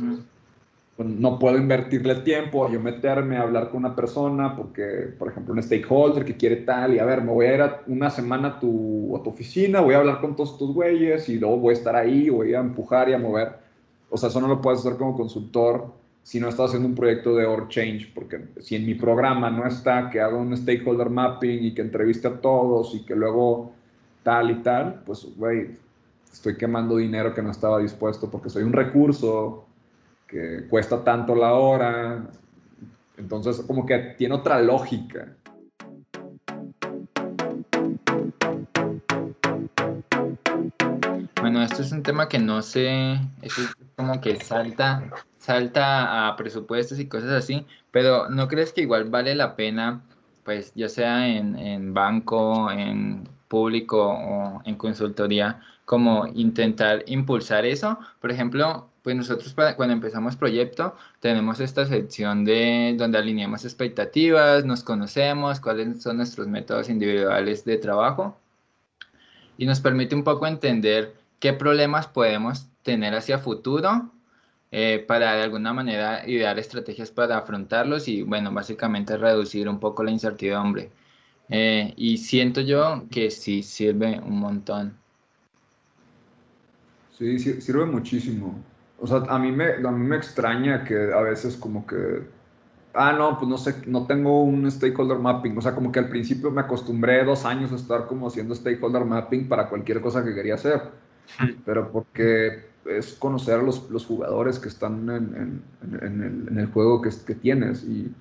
[0.95, 5.29] pues, no puedo invertirle tiempo a yo meterme a hablar con una persona porque, por
[5.29, 8.09] ejemplo, un stakeholder que quiere tal y a ver, me voy a ir a una
[8.09, 11.57] semana a tu, a tu oficina, voy a hablar con todos tus güeyes y luego
[11.57, 13.62] voy a estar ahí, voy a empujar y a mover.
[14.13, 17.35] O sea, eso no lo puedes hacer como consultor si no estás haciendo un proyecto
[17.35, 21.63] de org change, porque si en mi programa no está que haga un stakeholder mapping
[21.63, 23.71] y que entreviste a todos y que luego
[24.21, 25.77] tal y tal, pues, güey,
[26.31, 29.65] estoy quemando dinero que no estaba dispuesto porque soy un recurso
[30.27, 32.29] que cuesta tanto la hora.
[33.17, 35.35] Entonces, como que tiene otra lógica.
[41.43, 43.53] Bueno, esto es un tema que no sé, es
[43.97, 45.03] como que salta,
[45.39, 50.03] salta a presupuestos y cosas así, pero ¿no crees que igual vale la pena,
[50.45, 57.99] pues ya sea en, en banco, en público o en consultoría, como intentar impulsar eso?
[58.21, 64.81] Por ejemplo, pues nosotros cuando empezamos proyecto tenemos esta sección de donde alineamos expectativas, nos
[64.81, 68.37] conocemos, cuáles son nuestros métodos individuales de trabajo
[69.57, 74.09] y nos permite un poco entender qué problemas podemos tener hacia futuro
[74.71, 80.05] eh, para de alguna manera idear estrategias para afrontarlos y bueno, básicamente reducir un poco
[80.05, 80.89] la incertidumbre.
[81.49, 84.93] Eh, y siento yo que sí sirve un montón.
[87.11, 88.55] Sí, sirve muchísimo.
[88.97, 92.21] O sea, a mí, me, a mí me extraña que a veces como que,
[92.93, 95.57] ah, no, pues no sé, no tengo un stakeholder mapping.
[95.57, 99.03] O sea, como que al principio me acostumbré dos años a estar como haciendo stakeholder
[99.03, 101.03] mapping para cualquier cosa que quería hacer.
[101.65, 106.67] Pero porque es conocer a los, los jugadores que están en, en, el, en el,
[106.67, 107.83] juego que, que tienes.
[107.83, 108.11] Y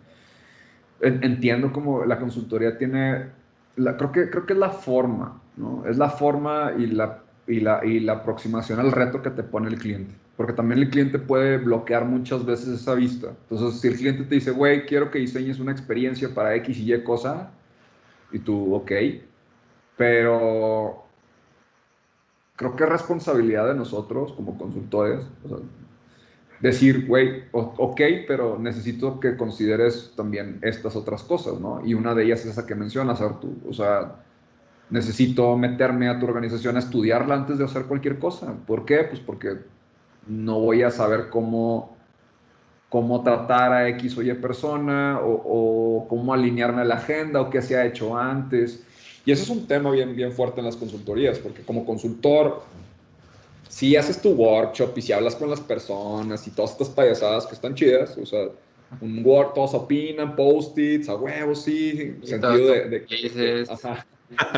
[1.01, 3.27] entiendo como la consultoría tiene,
[3.77, 5.85] la, creo, que, creo que es la forma, ¿no?
[5.87, 9.69] Es la forma y la, y la, y la aproximación al reto que te pone
[9.69, 13.29] el cliente porque también el cliente puede bloquear muchas veces esa vista.
[13.49, 16.93] Entonces, si el cliente te dice, güey, quiero que diseñes una experiencia para X y
[16.93, 17.51] Y cosa,
[18.33, 18.91] y tú, ok,
[19.97, 21.05] pero
[22.63, 25.27] creo que es responsabilidad de nosotros como consultores.
[26.61, 31.85] decir, güey, ok, pero necesito que consideres también estas otras cosas, ¿no?
[31.85, 33.57] Y una de ellas es esa que mencionas, Arturo.
[33.69, 34.17] O sea,
[34.91, 38.55] necesito meterme a tu organización a estudiarla antes de hacer cualquier cosa.
[38.67, 39.05] ¿Por qué?
[39.05, 39.59] Pues porque
[40.27, 41.97] no voy a saber cómo,
[42.89, 47.63] cómo tratar a X o Y persona o, cómo alinearme a la agenda o qué
[47.63, 48.87] se ha hecho antes.
[49.25, 52.63] Y eso es un tema bien, bien fuerte en las consultorías, porque como consultor,
[53.69, 57.55] si haces tu workshop y si hablas con las personas y todas estas payasadas que
[57.55, 58.49] están chidas, o sea,
[59.01, 63.67] un Word, todos opinan, post-its, a huevos, sí, sentido de, de,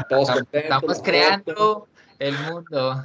[0.08, 0.54] todos contentos.
[0.54, 1.86] Estamos creando
[2.18, 3.02] el mundo.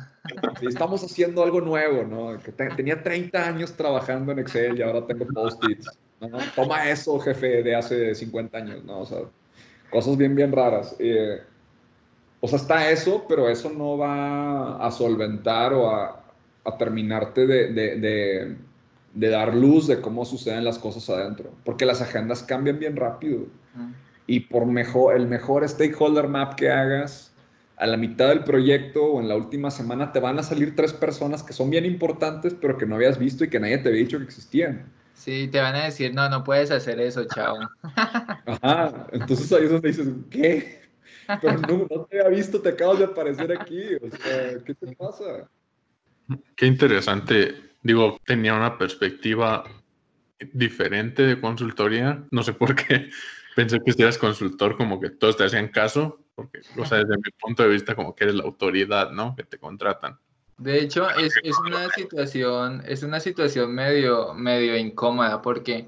[0.61, 2.39] estamos haciendo algo nuevo, ¿no?
[2.39, 5.87] Que tenía 30 años trabajando en Excel y ahora tengo post-its.
[6.55, 9.01] Toma eso, jefe, de hace 50 años, ¿no?
[9.01, 9.19] O sea,
[9.89, 10.95] cosas bien, bien raras.
[10.99, 11.41] Eh,
[12.41, 16.23] o sea, está eso, pero eso no va a solventar o a,
[16.65, 18.55] a terminarte de, de,
[19.13, 21.51] de, dar luz de cómo suceden las cosas adentro.
[21.65, 23.47] Porque las agendas cambian bien rápido.
[24.27, 27.29] Y por mejor, el mejor stakeholder map que hagas,
[27.79, 30.91] a la mitad del proyecto o en la última semana te van a salir tres
[30.91, 34.01] personas que son bien importantes, pero que no habías visto y que nadie te había
[34.01, 34.85] dicho que existían.
[35.13, 37.57] Sí, te van a decir, no, no puedes hacer eso, chao.
[37.83, 40.78] Ajá, entonces ahí es donde dices, ¿qué?
[41.41, 44.95] Pero no, no te había visto, te acabas de aparecer aquí, o sea, ¿qué te
[44.95, 45.49] pasa?
[46.55, 47.55] Qué interesante.
[47.83, 49.63] Digo, tenía una perspectiva
[50.53, 52.23] diferente de consultoría.
[52.31, 53.09] No sé por qué
[53.55, 57.17] pensé que si eras consultor, como que todos te hacían caso, porque, o sea, desde
[57.17, 59.35] mi punto de vista, como que eres la autoridad, ¿no?
[59.35, 60.17] Que te contratan.
[60.57, 65.87] De hecho, es, es, una situación, es una situación medio, medio incómoda, porque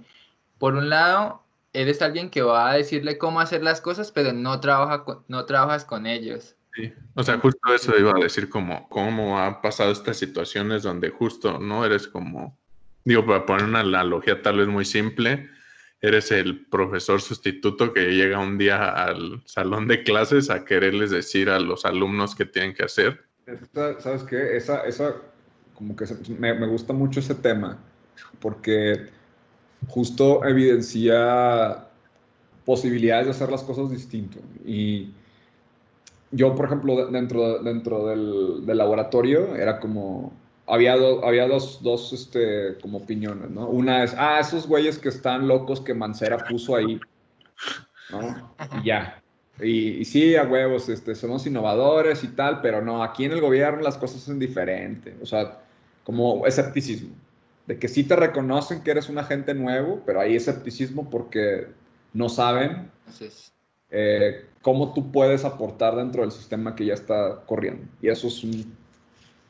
[0.57, 1.40] por un lado,
[1.73, 5.85] eres alguien que va a decirle cómo hacer las cosas, pero no, trabaja no trabajas
[5.85, 6.55] con ellos.
[6.73, 11.09] Sí, o sea, justo eso iba a decir, como cómo ha pasado estas situaciones donde
[11.09, 11.85] justo, ¿no?
[11.85, 12.57] Eres como,
[13.03, 15.49] digo, para poner una analogía tal vez muy simple,
[15.99, 21.49] eres el profesor sustituto que llega un día al salón de clases a quererles decir
[21.49, 23.25] a los alumnos qué tienen que hacer.
[23.99, 24.55] ¿Sabes qué?
[24.55, 25.15] Esa, esa
[25.73, 26.05] como que
[26.39, 27.77] me, me gusta mucho ese tema,
[28.39, 29.09] porque
[29.87, 31.87] justo evidencia
[32.65, 34.39] posibilidades de hacer las cosas distinto.
[34.65, 35.11] Y
[36.31, 40.31] yo, por ejemplo, dentro, dentro del, del laboratorio, era como,
[40.67, 43.67] había, había dos, dos este, como opiniones, ¿no?
[43.67, 46.99] Una es, ah, esos güeyes que están locos que Mancera puso ahí,
[48.09, 48.53] ¿no?
[48.81, 49.21] Y ya.
[49.59, 53.81] Y, sí, a huevos, este, somos innovadores y tal, pero no, aquí en el gobierno
[53.81, 55.13] las cosas son diferentes.
[55.21, 55.59] O sea,
[56.03, 57.15] como escepticismo.
[57.67, 61.67] De que sí te reconocen que eres un agente nuevo, pero hay escepticismo porque
[62.13, 62.89] no saben
[63.89, 67.85] eh, cómo tú puedes aportar dentro del sistema que ya está corriendo.
[68.01, 68.75] Y eso es un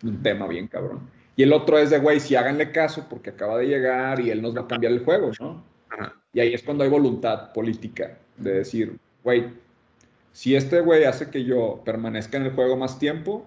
[0.04, 1.10] un tema bien cabrón.
[1.36, 4.42] Y el otro es de, güey, si háganle caso porque acaba de llegar y él
[4.42, 5.64] nos va a cambiar el juego, ¿no?
[6.34, 9.54] Y ahí es cuando hay voluntad política de decir, güey,
[10.32, 13.46] si este güey hace que yo permanezca en el juego más tiempo,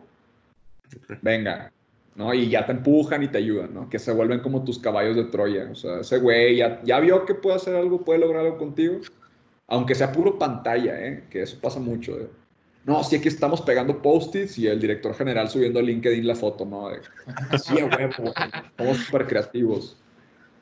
[1.23, 1.73] venga,
[2.17, 2.33] ¿no?
[2.35, 3.89] Y ya te empujan y te ayudan, ¿no?
[3.89, 5.69] Que se vuelven como tus caballos de Troya.
[5.71, 9.01] O sea, ese güey ya, ya vio que puede hacer algo, puede lograr algo contigo,
[9.67, 11.25] aunque sea puro pantalla, ¿eh?
[11.31, 12.29] Que eso pasa mucho, ¿eh?
[12.85, 16.67] no, sí, aquí estamos pegando post-its y el director general subiendo a LinkedIn la foto,
[16.67, 16.91] ¿no?
[17.59, 18.35] sí, güey,
[18.77, 19.97] somos súper creativos.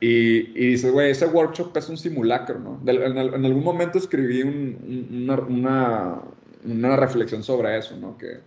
[0.00, 2.80] Y, y dice, güey, ese workshop es un simulacro, ¿no?
[2.86, 6.20] en, algún momento escribí una, una,
[6.64, 8.18] una, reflexión sobre eso, ¿no?
[8.18, 8.40] Que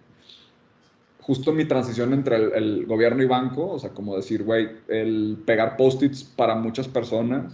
[1.26, 5.76] justo mi transición entre el, gobierno y banco, o sea, como decir, güey, el pegar
[5.78, 7.54] post-its para muchas personas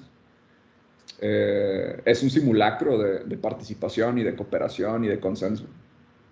[1.19, 5.65] eh, es un simulacro de, de participación y de cooperación y de consenso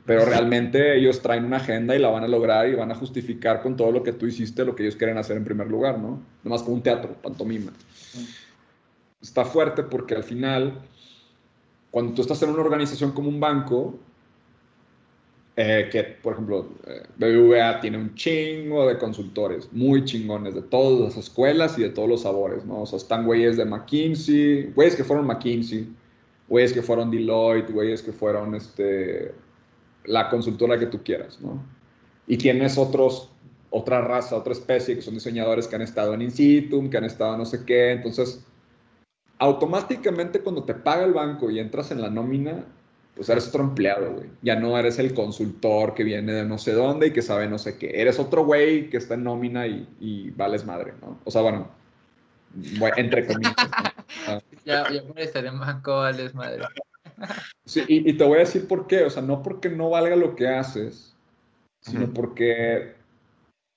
[0.09, 3.61] pero realmente ellos traen una agenda y la van a lograr y van a justificar
[3.61, 6.19] con todo lo que tú hiciste lo que ellos quieren hacer en primer lugar, ¿no?
[6.43, 7.71] Nomás como un teatro, pantomima.
[9.21, 10.81] Está fuerte porque al final,
[11.91, 13.99] cuando tú estás en una organización como un banco,
[15.61, 21.01] eh, que por ejemplo, eh, BBVA tiene un chingo de consultores, muy chingones, de todas
[21.01, 22.83] las escuelas y de todos los sabores, ¿no?
[22.83, 25.93] O sea, están güeyes de McKinsey, güeyes que fueron McKinsey,
[26.47, 29.33] güeyes que fueron Deloitte, güeyes que fueron este,
[30.05, 31.61] la consultora que tú quieras, ¿no?
[32.25, 33.29] Y tienes otros,
[33.69, 37.37] otra raza, otra especie, que son diseñadores que han estado en Insitum, que han estado
[37.37, 37.91] no sé qué.
[37.91, 38.45] Entonces,
[39.39, 42.63] automáticamente cuando te paga el banco y entras en la nómina,
[43.19, 44.29] pues eres otro empleado, güey.
[44.41, 47.57] Ya no eres el consultor que viene de no sé dónde y que sabe no
[47.57, 47.91] sé qué.
[48.01, 51.19] Eres otro güey que está en nómina y, vales madre, ¿no?
[51.25, 51.69] O sea, bueno,
[52.95, 53.53] entre comillas.
[54.65, 56.63] ya, ya por estar en banco vales madre.
[57.65, 59.03] Sí, y, te voy a decir por qué.
[59.03, 61.13] O sea, no porque no valga lo que haces,
[61.81, 62.95] sino porque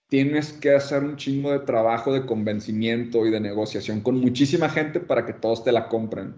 [0.08, 5.00] tienes que hacer un chingo de trabajo de convencimiento y de negociación con muchísima gente
[5.00, 6.36] para que todos te la compren.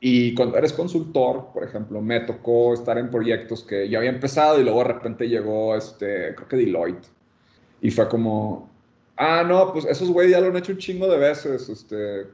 [0.00, 4.60] Y cuando eres consultor, por ejemplo, me tocó estar en proyectos que ya había empezado
[4.60, 7.08] y luego de repente llegó, este, creo que Deloitte.
[7.80, 8.68] Y fue como,
[9.16, 12.28] ah, no, pues esos güeyes ya lo han hecho un chingo de veces, este,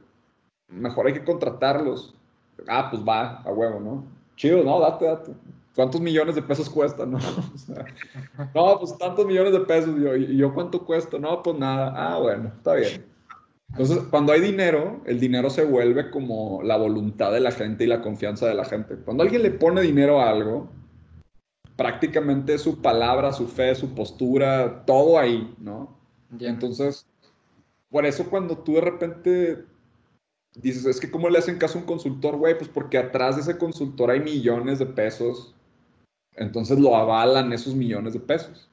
[0.67, 2.13] mejor hay que contratarlos.
[2.67, 4.05] Ah, pues va, a huevo, ¿no?
[4.35, 5.31] Chido, no, date, date.
[5.75, 7.05] ¿Cuántos millones de pesos cuesta?
[7.05, 7.19] No,
[8.55, 9.93] no pues tantos millones de pesos.
[9.99, 11.19] Yo, ¿Y yo cuánto cuesta?
[11.19, 11.93] No, pues nada.
[11.95, 13.05] Ah, bueno, está bien.
[13.77, 17.87] Entonces, cuando hay dinero, el dinero se vuelve como la voluntad de la gente y
[17.87, 18.95] la confianza de la gente.
[18.95, 20.69] Cuando alguien le pone dinero a algo,
[21.75, 25.97] prácticamente su palabra, su fe, su postura, todo ahí, ¿no?
[26.39, 27.05] Y entonces,
[27.89, 29.65] por eso cuando tú de repente
[30.55, 32.57] dices, es que ¿cómo le hacen caso a un consultor, güey?
[32.57, 35.55] Pues porque atrás de ese consultor hay millones de pesos
[36.35, 38.69] entonces lo avalan esos millones de pesos.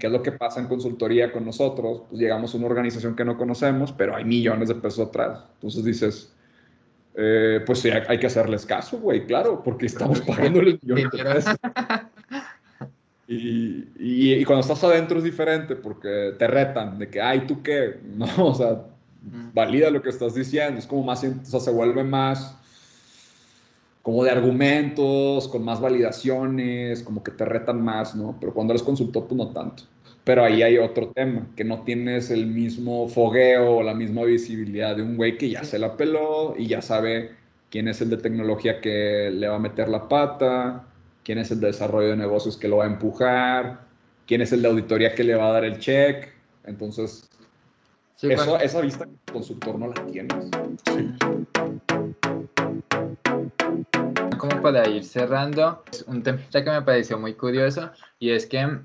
[0.00, 2.02] ¿Qué es lo que pasa en consultoría con nosotros?
[2.08, 5.44] Pues llegamos a una organización que no conocemos, pero hay millones de pesos atrás.
[5.54, 6.32] Entonces dices,
[7.14, 11.56] eh, pues sí, hay que hacerles caso, güey, claro, porque estamos pagándoles millones de pesos.
[13.28, 18.00] Y, y, cuando estás adentro es diferente porque te retan de que, ay, ¿tú qué?
[18.16, 18.84] No, o sea,
[19.52, 20.78] valida lo que estás diciendo.
[20.78, 22.56] Es como más, o sea, se vuelve más
[24.08, 28.38] como de argumentos, con más validaciones, como que te retan más, ¿no?
[28.40, 29.82] Pero cuando eres consultor, pues no tanto.
[30.24, 34.96] Pero ahí hay otro tema, que no tienes el mismo fogueo o la misma visibilidad
[34.96, 37.32] de un güey que ya se la peló y ya sabe
[37.68, 40.86] quién es el de tecnología que le va a meter la pata,
[41.22, 43.80] quién es el de desarrollo de negocios que lo va a empujar,
[44.26, 46.32] quién es el de auditoría que le va a dar el check.
[46.64, 47.28] Entonces,
[48.22, 50.48] eso, esa vista consultor no la tienes.
[50.94, 51.10] Sí
[54.38, 58.78] como para ir cerrando, es un tema que me pareció muy curioso y es que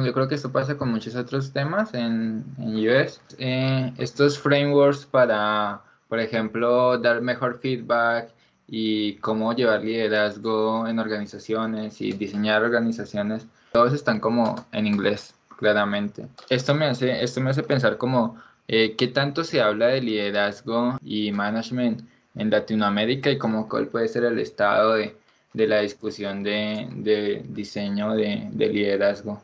[0.00, 3.06] yo creo que esto pasa con muchos otros temas en, en.
[3.38, 8.30] Eh, estos frameworks para, por ejemplo, dar mejor feedback
[8.66, 16.26] y cómo llevar liderazgo en organizaciones y diseñar organizaciones, todos están como en inglés, claramente.
[16.48, 18.36] Esto me hace, esto me hace pensar como
[18.68, 22.02] eh, qué tanto se habla de liderazgo y management
[22.34, 25.14] en Latinoamérica y como cuál puede ser el estado de,
[25.54, 29.42] la discusión de, diseño de, liderazgo.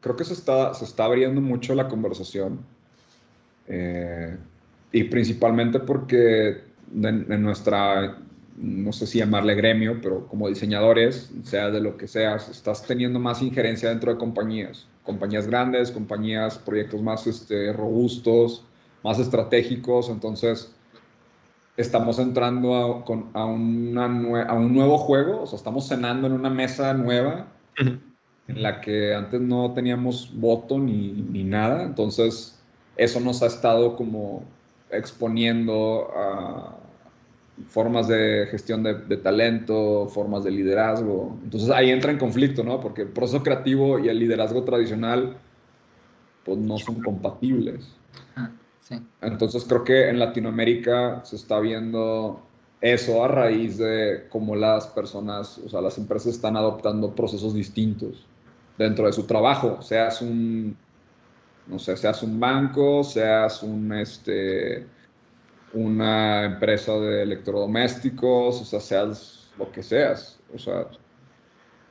[0.00, 2.60] Creo que se está, se está abriendo mucho la conversación
[3.66, 4.36] eh,
[4.92, 6.62] y principalmente porque
[6.94, 8.18] en, nuestra,
[8.56, 13.18] no sé si llamarle gremio, pero como diseñadores, sea de lo que seas, estás teniendo
[13.18, 18.64] más injerencia dentro de compañías, compañías grandes, compañías, proyectos más este, robustos,
[19.02, 20.74] más estratégicos, entonces
[21.76, 26.34] estamos entrando a, con, a, una a, un nuevo juego, o sea, estamos cenando en
[26.34, 32.60] una mesa nueva en la que antes no teníamos voto ni, ni, nada, entonces
[32.96, 34.44] eso nos ha estado como
[34.90, 36.76] exponiendo a
[37.68, 42.80] formas de gestión de, de, talento, formas de liderazgo, entonces ahí entra en conflicto, ¿no?
[42.80, 45.36] Porque el proceso creativo y el liderazgo tradicional
[46.44, 47.96] pues no son compatibles.
[49.20, 52.42] Entonces creo que en Latinoamérica se está viendo
[52.80, 58.26] eso a raíz de cómo las personas, o sea, las empresas están adoptando procesos distintos
[58.76, 60.76] dentro de su trabajo, seas un,
[61.66, 64.86] no sé, seas un banco, seas un, este,
[65.72, 70.88] una empresa de electrodomésticos, o sea, seas lo que seas, o sea,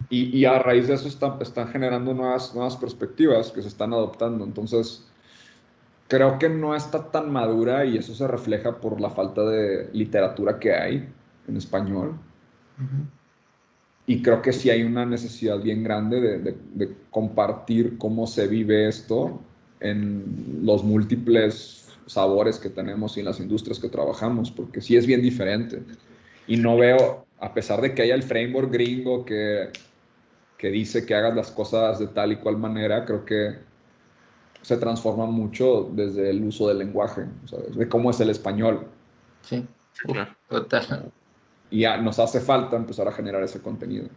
[0.09, 3.93] y, y a raíz de eso están, están generando nuevas, nuevas perspectivas que se están
[3.93, 5.07] adoptando, entonces
[6.14, 10.59] creo que no está tan madura y eso se refleja por la falta de literatura
[10.59, 11.09] que hay
[11.47, 12.14] en español.
[14.05, 19.41] Y creo que sí hay una necesidad bien grande de, compartir cómo se vive esto
[19.80, 25.07] en los múltiples sabores que tenemos y en las industrias que trabajamos, porque sí es
[25.07, 25.82] bien diferente.
[26.45, 29.70] Y no veo, a pesar de que haya el framework gringo que,
[30.59, 33.72] que dice que hagas las cosas de tal y cual manera, creo que
[34.64, 37.26] se transforma mucho desde el uso del lenguaje,
[37.76, 38.88] de cómo es el español.
[39.41, 39.68] Sí,
[40.49, 41.11] total.
[41.70, 44.07] Y ya nos hace falta empezar a generar ese contenido.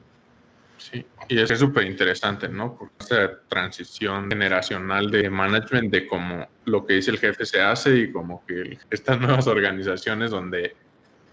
[0.78, 2.76] Sí, y es súper interesante, ¿no?
[2.76, 7.96] Porque esa transición generacional de management, de cómo lo que dice el jefe se hace
[7.96, 10.76] y como que estas nuevas organizaciones donde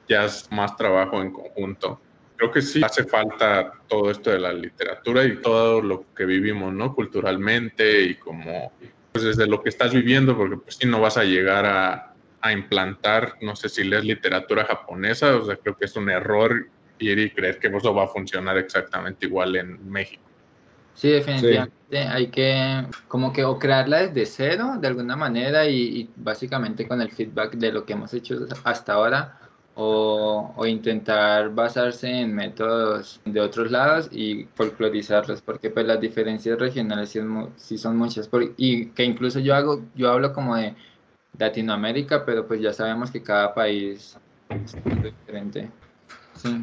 [0.07, 1.99] ya es más trabajo en conjunto.
[2.37, 6.73] Creo que sí hace falta todo esto de la literatura y todo lo que vivimos,
[6.73, 6.95] ¿no?
[6.95, 8.71] Culturalmente y como
[9.13, 12.51] pues desde lo que estás viviendo, porque pues si no vas a llegar a, a,
[12.51, 16.67] implantar, no sé si lees literatura japonesa, o sea, creo que es un error
[16.99, 20.23] ir y creer que eso va a funcionar exactamente igual en México.
[20.95, 26.87] Sí, definitivamente hay que como que o crearla desde cero de alguna manera y, básicamente
[26.87, 29.39] con el feedback de lo que hemos hecho hasta ahora
[29.75, 37.09] o, intentar basarse en métodos de otros lados y folclorizarlos porque pues las diferencias regionales
[37.09, 37.19] sí,
[37.57, 40.75] sí son muchas y que incluso yo hago yo hablo como de
[41.37, 44.17] Latinoamérica pero pues ya sabemos que cada país
[44.49, 45.69] es diferente.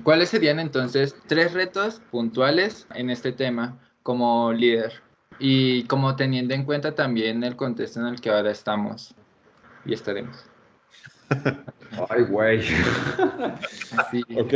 [0.03, 5.03] ¿Cuáles serían entonces tres retos puntuales en este tema como líder
[5.39, 9.15] y como teniendo en cuenta también el contexto en el que ahora estamos
[9.85, 10.50] y estaremos.
[12.09, 12.61] Ay, güey.
[14.37, 14.55] Ok,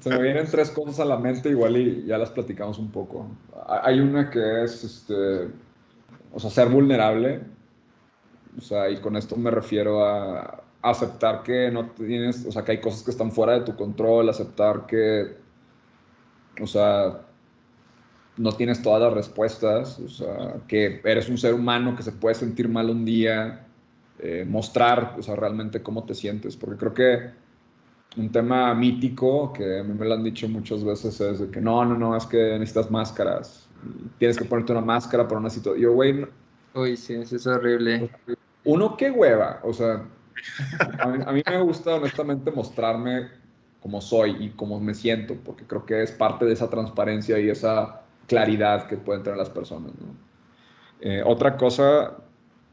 [0.00, 3.28] se me vienen tres cosas a la mente igual y ya las platicamos un poco.
[3.66, 5.48] Hay una que es, este,
[6.32, 7.40] o sea, ser vulnerable.
[8.58, 12.72] O sea, y con esto me refiero a aceptar que no tienes, o sea, que
[12.72, 15.36] hay cosas que están fuera de tu control, aceptar que,
[16.60, 17.20] o sea,
[18.36, 22.34] no tienes todas las respuestas, o sea, que eres un ser humano que se puede
[22.34, 23.66] sentir mal un día,
[24.22, 27.30] eh, mostrar, o sea, realmente cómo te sientes, porque creo que
[28.16, 31.60] un tema mítico que a mí me lo han dicho muchas veces es de que
[31.60, 33.68] no, no, no, es que necesitas máscaras,
[34.18, 35.82] tienes que ponerte una máscara para una situación.
[35.82, 36.26] Yo, güey...
[36.74, 38.10] Uy, sí, eso es horrible.
[38.64, 40.04] Uno, qué hueva, o sea,
[40.98, 43.28] a mí, a mí me gusta honestamente mostrarme
[43.80, 47.48] como soy y cómo me siento, porque creo que es parte de esa transparencia y
[47.48, 49.92] esa claridad que pueden tener las personas.
[51.00, 52.18] Eh, otra cosa,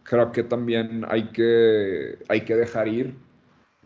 [0.07, 3.15] creo que también hay que, hay que dejar ir,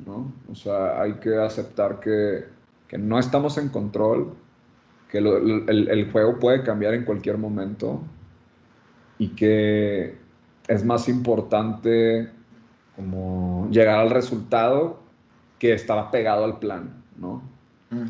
[0.05, 0.31] ¿no?
[0.49, 2.45] O sea, hay que aceptar que,
[2.87, 4.33] que no estamos en control,
[5.09, 8.01] que el, el, juego puede cambiar en cualquier momento
[9.17, 10.15] y que
[10.67, 12.29] es más importante
[12.95, 14.99] como llegar al resultado
[15.57, 17.41] que estar pegado al plan, ¿no?
[17.89, 18.07] Mm.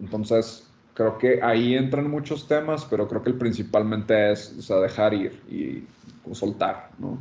[0.00, 4.76] Entonces, creo que ahí entran muchos temas, pero creo que el principalmente es o sea,
[4.78, 5.84] dejar ir y
[6.32, 7.18] soltar, ¿no?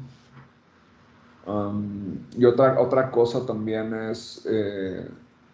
[2.38, 5.08] Y otra, otra cosa también es, eh,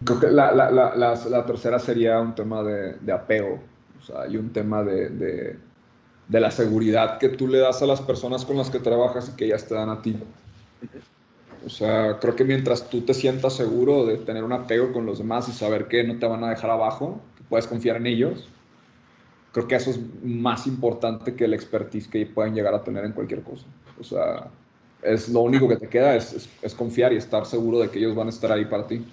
[0.03, 3.59] creo que la, la, la, la, tercera sería un tema de, de apego,
[3.99, 5.57] o sea, y un tema de, de,
[6.27, 9.37] de, la seguridad que tú le das a las personas con las que trabajas y
[9.37, 10.17] que ellas te dan a ti.
[11.65, 15.19] O sea, creo que mientras tú te sientas seguro de tener un apego con los
[15.19, 18.49] demás y saber que no te van a dejar abajo, puedes confiar en ellos.
[19.55, 23.13] Creo que eso es más importante que el expertise que pueden llegar a tener en
[23.13, 23.65] cualquier cosa.
[23.97, 24.49] O sea,
[25.01, 28.13] es lo único que te queda es, es, confiar y estar seguro de que ellos
[28.13, 29.05] van a estar ahí para ti.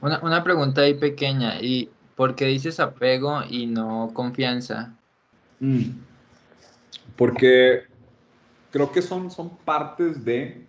[0.00, 1.62] Una, una, pregunta ahí pequeña.
[1.62, 4.96] ¿Y por qué dices apego y no confianza?
[5.60, 5.90] Mm.
[7.14, 7.84] Porque
[8.72, 10.66] creo que son, son partes de,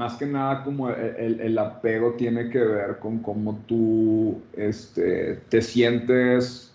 [0.00, 5.60] más que nada como el, el, apego tiene que ver con cómo tú este, te
[5.60, 6.72] sientes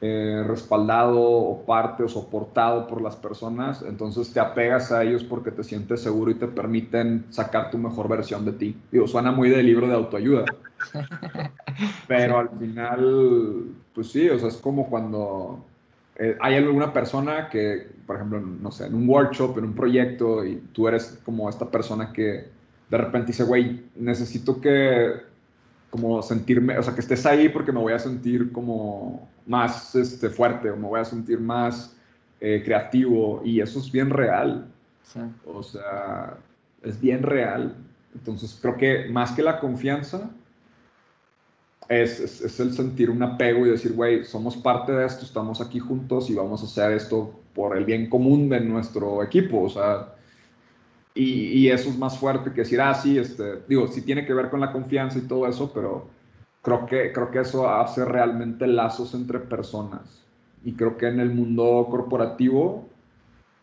[0.00, 5.50] eh, respaldado o parte o soportado por las personas, entonces te apegas a ellos porque
[5.50, 8.76] te sientes seguro y te permiten sacar tu mejor versión de ti.
[8.92, 10.44] Digo, suena muy de libro de autoayuda,
[12.06, 15.64] pero al final, pues sí, o sea, es como cuando
[16.14, 20.44] eh, hay alguna persona que, por ejemplo, no sé, en un workshop, en un proyecto,
[20.44, 22.59] y tú eres como esta persona que
[22.90, 25.12] de repente dice, güey, necesito que
[25.90, 30.28] como sentirme, o sea, que estés ahí porque me voy a sentir como más este,
[30.28, 31.96] fuerte o me voy a sentir más
[32.40, 34.68] eh, creativo y eso es bien real.
[35.44, 36.36] O sea,
[36.82, 37.74] es bien real.
[38.14, 40.30] Entonces creo que más que la confianza
[41.88, 45.60] es, es, es el sentir un apego y decir, güey, somos parte de esto, estamos
[45.60, 49.62] aquí juntos y vamos a hacer esto por el bien común de nuestro equipo.
[49.62, 50.14] O sea,
[51.14, 54.48] y, eso es más fuerte que decir, ah, sí, este, digo, sí tiene que ver
[54.48, 56.08] con la confianza y todo eso, pero
[56.62, 60.22] creo que, creo que eso hace realmente lazos entre personas.
[60.64, 62.88] Y creo que en el mundo corporativo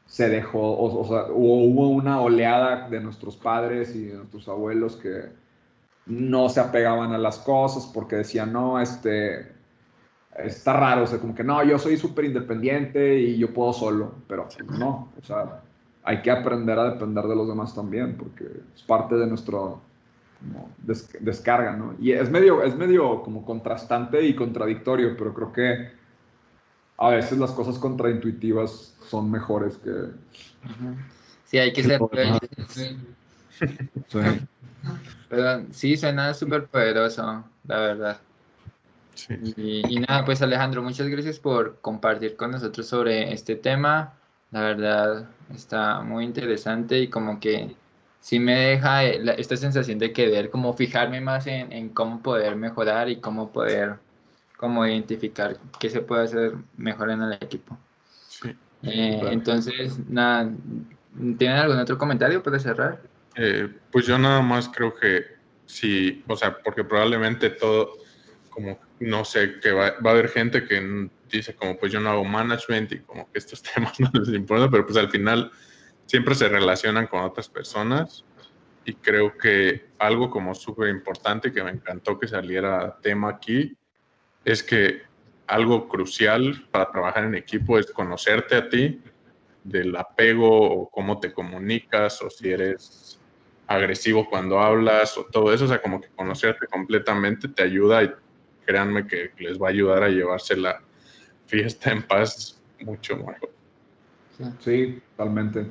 [0.06, 5.30] se dejó, o, sea, hubo, una oleada de nuestros padres y de nuestros abuelos que
[6.06, 9.52] no se apegaban a las cosas porque decían, no, este,
[10.38, 14.16] está raro, o sea, como que no, yo soy súper independiente y yo puedo solo,
[14.28, 14.48] pero
[14.80, 15.62] no, o sea,
[16.08, 19.82] hay que aprender a depender de los demás también, porque es parte de nuestro
[21.20, 21.96] descarga, ¿no?
[22.00, 25.92] Y es medio, es medio como contrastante y contradictorio, pero creo que
[26.98, 29.92] a veces las cosas contraintuitivas son mejores que...
[31.44, 32.00] Sí, hay que ser...
[32.70, 32.98] sí.
[35.28, 38.18] Pero sí, suena súper poderoso, la verdad.
[39.14, 39.84] Sí.
[39.90, 44.17] y, nada, pues Alejandro, muchas gracias por compartir con nosotros sobre este tema.
[44.52, 47.76] La verdad, está muy interesante y como que
[48.20, 53.18] sí me deja esta sensación de querer como fijarme más en, cómo poder mejorar y
[53.18, 53.96] cómo poder
[54.58, 57.78] como identificar qué se puede hacer mejor en el equipo.
[58.28, 58.56] Sí.
[58.84, 60.50] Eh, entonces, nada,
[61.38, 63.00] ¿tienen algún otro comentario para cerrar?
[63.36, 65.24] Eh, pues yo nada más creo que
[65.66, 67.92] sí, o sea, porque probablemente todo,
[68.50, 72.10] como, no sé, que va, va a haber gente que dice como, pues yo no
[72.10, 75.52] hago management y como que estos temas no les importan, pero pues al final
[76.06, 78.24] siempre se relacionan con otras personas.
[78.86, 83.76] Y creo que algo como súper importante que me encantó que saliera tema aquí
[84.46, 85.02] es que
[85.46, 89.02] algo crucial para trabajar en equipo es conocerte a ti,
[89.64, 93.20] del apego o cómo te comunicas o si eres
[93.68, 98.12] agresivo cuando hablas o todo eso, o sea, como que conocerte completamente te ayuda y
[98.66, 100.82] créanme que les va a ayudar a llevarse la
[101.48, 103.50] fiesta en paz mucho mejor.
[104.60, 105.66] Sí, totalmente.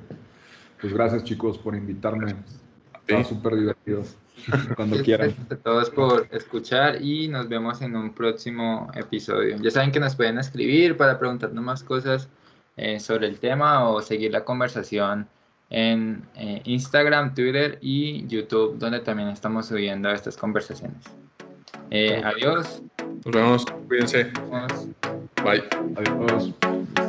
[0.80, 2.34] Pues gracias chicos por invitarme.
[3.06, 4.02] Está súper divertido.
[4.76, 5.28] Cuando quieran.
[5.28, 9.56] Gracias a todos por escuchar y nos vemos en un próximo episodio.
[9.58, 12.28] Ya saben que nos pueden escribir para preguntarnos más cosas
[12.76, 15.28] eh, sobre el tema o seguir la conversación
[15.70, 21.04] en eh, Instagram, Twitter y YouTube, donde también estamos subiendo estas conversaciones.
[21.90, 22.82] Eh, adiós.
[23.24, 23.66] Nos vemos.
[23.88, 24.24] Cuídense.
[24.32, 24.88] Nos vemos.
[25.46, 25.62] Bye.
[25.94, 27.05] Adiós.